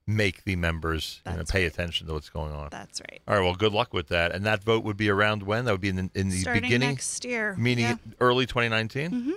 make 0.06 0.44
the 0.44 0.56
members 0.56 1.20
you 1.26 1.36
know, 1.36 1.44
pay 1.44 1.64
right. 1.64 1.70
attention 1.70 2.06
to 2.06 2.14
what's 2.14 2.30
going 2.30 2.50
on. 2.50 2.68
That's 2.70 3.02
right. 3.02 3.20
All 3.28 3.34
right. 3.34 3.44
Well, 3.44 3.54
good 3.54 3.72
luck 3.72 3.92
with 3.92 4.08
that. 4.08 4.34
And 4.34 4.46
that 4.46 4.64
vote 4.64 4.82
would 4.84 4.96
be 4.96 5.10
around 5.10 5.42
when? 5.42 5.66
That 5.66 5.72
would 5.72 5.82
be 5.82 5.90
in 5.90 5.96
the, 5.96 6.10
in 6.14 6.30
the 6.30 6.38
Starting 6.38 6.62
beginning, 6.62 6.88
next 6.88 7.26
year, 7.26 7.54
meaning 7.58 7.84
yeah. 7.84 7.96
early 8.18 8.46
2019. 8.46 9.10
Mhm. 9.10 9.32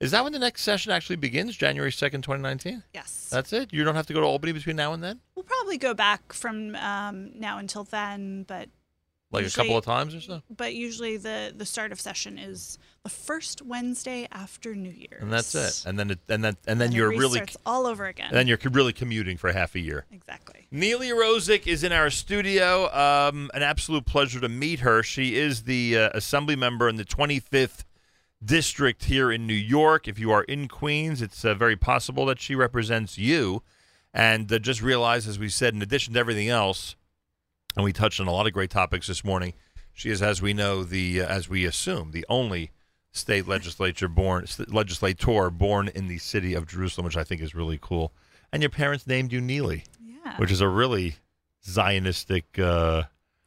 Is 0.00 0.12
that 0.12 0.24
when 0.24 0.32
the 0.32 0.38
next 0.38 0.62
session 0.62 0.92
actually 0.92 1.16
begins? 1.16 1.54
January 1.56 1.90
2nd, 1.90 2.22
2019. 2.22 2.82
Yes, 2.94 3.28
That's 3.30 3.52
it. 3.52 3.72
You 3.72 3.84
don't 3.84 3.94
have 3.94 4.06
to 4.06 4.14
go 4.14 4.20
to 4.20 4.26
Albany 4.26 4.52
between 4.52 4.76
now 4.76 4.94
and 4.94 5.04
then, 5.04 5.20
we'll 5.34 5.44
probably 5.44 5.76
go 5.76 5.92
back 5.94 6.32
from 6.32 6.74
um, 6.76 7.38
now 7.38 7.58
until 7.58 7.84
then, 7.84 8.44
but 8.44 8.70
like 9.32 9.46
a 9.46 9.50
couple 9.50 9.76
of 9.76 9.84
times 9.84 10.14
or 10.14 10.20
so. 10.20 10.42
but 10.54 10.74
usually 10.74 11.16
the 11.16 11.52
the 11.56 11.64
start 11.64 11.92
of 11.92 12.00
session 12.00 12.36
is 12.36 12.78
the 13.04 13.08
first 13.10 13.62
Wednesday 13.62 14.26
after 14.32 14.74
New 14.74 14.90
Year's, 14.90 15.22
And 15.22 15.32
that's 15.32 15.54
it. 15.54 15.88
And 15.88 15.98
then 15.98 16.10
it, 16.10 16.18
and 16.28 16.42
then 16.42 16.56
and 16.66 16.80
then 16.80 16.86
And 16.88 16.94
you're 16.94 17.10
really 17.10 17.42
all 17.64 17.86
over 17.86 18.06
again. 18.06 18.28
and 18.28 18.36
then 18.36 18.46
you're 18.48 18.58
really 18.72 18.92
commuting 18.92 19.36
for 19.36 19.52
half 19.52 19.74
a 19.74 19.80
year. 19.80 20.04
exactly. 20.10 20.66
Nily 20.72 21.08
Rozic 21.10 21.66
is 21.66 21.84
in 21.84 21.92
our 21.92 22.10
studio. 22.10 22.92
Um, 22.92 23.50
an 23.54 23.62
absolute 23.62 24.04
pleasure 24.06 24.40
to 24.40 24.48
meet 24.48 24.80
her. 24.80 25.02
She 25.02 25.36
is 25.36 25.62
the 25.62 25.96
uh, 25.96 26.10
assembly 26.14 26.56
member 26.56 26.88
in 26.88 26.96
the 26.96 27.04
25th 27.04 27.84
district 28.44 29.04
here 29.04 29.30
in 29.30 29.46
New 29.46 29.54
York. 29.54 30.08
If 30.08 30.18
you 30.18 30.30
are 30.30 30.44
in 30.44 30.68
Queens, 30.68 31.22
it's 31.22 31.44
uh, 31.44 31.54
very 31.54 31.76
possible 31.76 32.26
that 32.26 32.40
she 32.40 32.54
represents 32.54 33.18
you. 33.18 33.62
And 34.12 34.50
uh, 34.52 34.58
just 34.58 34.82
realize, 34.82 35.28
as 35.28 35.38
we 35.38 35.48
said, 35.48 35.74
in 35.74 35.82
addition 35.82 36.14
to 36.14 36.20
everything 36.20 36.48
else, 36.48 36.96
and 37.76 37.84
we 37.84 37.92
touched 37.92 38.20
on 38.20 38.26
a 38.26 38.32
lot 38.32 38.46
of 38.46 38.52
great 38.52 38.70
topics 38.70 39.06
this 39.06 39.24
morning, 39.24 39.52
she 39.92 40.10
is, 40.10 40.22
as 40.22 40.42
we 40.42 40.52
know, 40.52 40.82
the 40.82 41.20
uh, 41.20 41.26
as 41.26 41.48
we 41.48 41.64
assume, 41.64 42.10
the 42.10 42.26
only 42.28 42.70
state 43.12 43.46
legislature 43.46 44.08
born 44.08 44.46
legislator 44.68 45.50
born 45.50 45.88
in 45.88 46.06
the 46.08 46.18
city 46.18 46.54
of 46.54 46.66
Jerusalem, 46.66 47.04
which 47.04 47.16
I 47.16 47.24
think 47.24 47.40
is 47.40 47.54
really 47.54 47.78
cool. 47.80 48.12
And 48.52 48.62
your 48.62 48.70
parents 48.70 49.06
named 49.06 49.32
you 49.32 49.40
Nily 49.40 49.84
Yeah, 50.00 50.36
which 50.38 50.50
is 50.50 50.60
a 50.60 50.68
really 50.68 51.16
Zionistic 51.64 52.58
uh, 52.58 53.04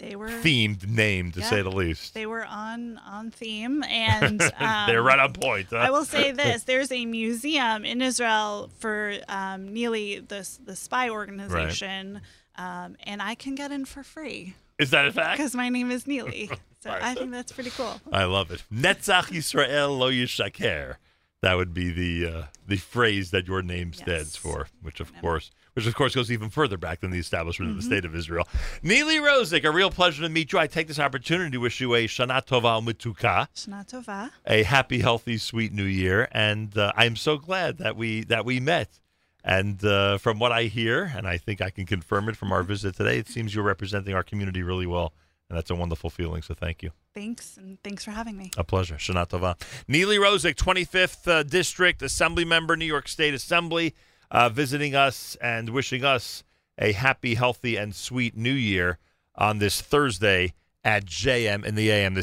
they 0.09 0.15
were 0.15 0.29
themed 0.29 0.87
name 0.87 1.31
to 1.31 1.39
Yeah. 1.39 1.49
say 1.49 1.61
the 1.61 1.71
least. 1.71 2.13
they 2.13 2.25
were 2.25 2.45
on 2.45 2.97
on 2.99 3.31
theme, 3.31 3.83
and 3.83 4.41
um, 4.59 4.87
They're 4.87 5.01
right 5.03 5.19
on 5.19 5.33
point. 5.33 5.67
Huh? 5.71 5.77
I 5.77 5.89
will 5.91 6.05
say 6.05 6.31
this: 6.43 6.63
there's 6.63 6.91
a 6.91 7.05
museum 7.05 7.85
in 7.85 8.01
Israel 8.01 8.69
for 8.79 9.13
um, 9.29 9.69
Nili, 9.69 10.27
the 10.27 10.47
the 10.65 10.75
spy 10.75 11.09
organization, 11.09 12.21
um, 12.57 12.95
and 13.03 13.21
I 13.21 13.35
can 13.35 13.55
get 13.55 13.71
in 13.71 13.85
for 13.85 14.03
free 14.03 14.55
Is 14.77 14.91
that 14.91 15.05
a 15.07 15.11
fact? 15.11 15.37
because 15.37 15.55
my 15.55 15.69
name 15.69 15.91
is 15.91 16.05
Nily. 16.05 16.49
So 16.83 16.89
Right. 16.89 17.01
I 17.01 17.15
think 17.15 17.31
that's 17.31 17.53
pretty 17.53 17.69
cool. 17.69 18.01
I 18.11 18.25
love 18.25 18.51
it. 18.51 18.61
Netzach 18.69 19.27
Yisrael 19.31 19.97
lo 19.97 20.11
yishaker. 20.11 20.95
That 21.41 21.53
would 21.55 21.73
be 21.73 21.91
the 21.93 22.29
uh, 22.29 22.43
the 22.67 22.75
phrase 22.75 23.31
that 23.31 23.47
your 23.47 23.61
name 23.61 23.93
stands 23.93 24.33
Yes. 24.33 24.35
for, 24.35 24.67
which 24.81 24.99
of 24.99 25.09
course, 25.21 25.49
which 25.73 25.87
of 25.87 25.95
course 25.95 26.15
goes 26.15 26.31
even 26.31 26.49
further 26.49 26.77
back 26.77 26.99
than 27.01 27.11
the 27.11 27.19
establishment 27.19 27.69
Mm-hmm. 27.71 27.79
of 27.79 27.83
the 27.83 27.87
state 27.95 28.05
of 28.05 28.15
Israel. 28.15 28.47
Nily 28.83 29.17
Rozic, 29.17 29.63
a 29.63 29.71
real 29.71 29.89
pleasure 29.89 30.21
to 30.23 30.29
meet 30.29 30.51
you. 30.53 30.59
I 30.59 30.67
take 30.67 30.87
this 30.87 30.99
opportunity 30.99 31.51
to 31.51 31.57
wish 31.59 31.79
you 31.81 31.93
a 31.95 32.07
Shana 32.07 32.45
Tova 32.45 32.83
Mituka. 32.83 33.47
Shana 33.55 33.87
Tova. 33.89 34.31
a 34.45 34.63
happy, 34.63 34.99
healthy, 34.99 35.37
sweet 35.37 35.73
New 35.73 35.83
Year, 35.85 36.27
and 36.31 36.77
uh, 36.77 36.91
I'm 36.95 37.15
so 37.15 37.37
glad 37.37 37.77
that 37.79 37.95
we 37.95 38.23
that 38.25 38.45
we 38.45 38.59
met. 38.59 38.99
And 39.45 39.83
uh, 39.83 40.19
from 40.19 40.39
what 40.39 40.53
I 40.53 40.63
hear, 40.63 41.11
and 41.17 41.27
I 41.27 41.37
think 41.37 41.61
I 41.61 41.69
can 41.69 41.85
confirm 41.85 42.29
it 42.29 42.37
from 42.37 42.51
our 42.53 42.63
visit 42.63 42.95
today, 42.95 43.17
it 43.17 43.27
seems 43.27 43.53
you're 43.53 43.63
representing 43.65 44.13
our 44.13 44.23
community 44.23 44.63
really 44.63 44.85
well, 44.87 45.11
and 45.49 45.57
that's 45.57 45.69
a 45.69 45.75
wonderful 45.75 46.09
feeling. 46.09 46.41
So 46.41 46.53
thank 46.53 46.81
you. 46.81 46.91
Thanks, 47.13 47.57
and 47.57 47.77
thanks 47.83 48.05
for 48.05 48.11
having 48.11 48.37
me. 48.37 48.51
A 48.57 48.63
pleasure. 48.63 48.95
Shana 48.95 49.27
Tova. 49.27 49.55
Nily 49.87 50.17
Rozic, 50.17 50.55
25th 50.55 51.27
uh, 51.29 51.43
District 51.43 52.01
Assembly 52.01 52.45
Member, 52.45 52.77
New 52.77 52.85
York 52.85 53.09
State 53.09 53.33
Assembly, 53.33 53.93
uh, 54.33 54.49
visiting 54.49 54.95
us 54.95 55.37
and 55.39 55.69
wishing 55.69 56.03
us 56.03 56.43
a 56.77 56.91
happy, 56.91 57.35
healthy, 57.35 57.77
and 57.77 57.95
sweet 57.95 58.35
New 58.35 58.51
Year 58.51 58.97
on 59.35 59.59
this 59.59 59.79
Thursday 59.79 60.53
at 60.83 61.05
JM 61.05 61.63
in 61.63 61.75
the 61.75 61.89
AM. 61.89 62.15
This 62.15 62.21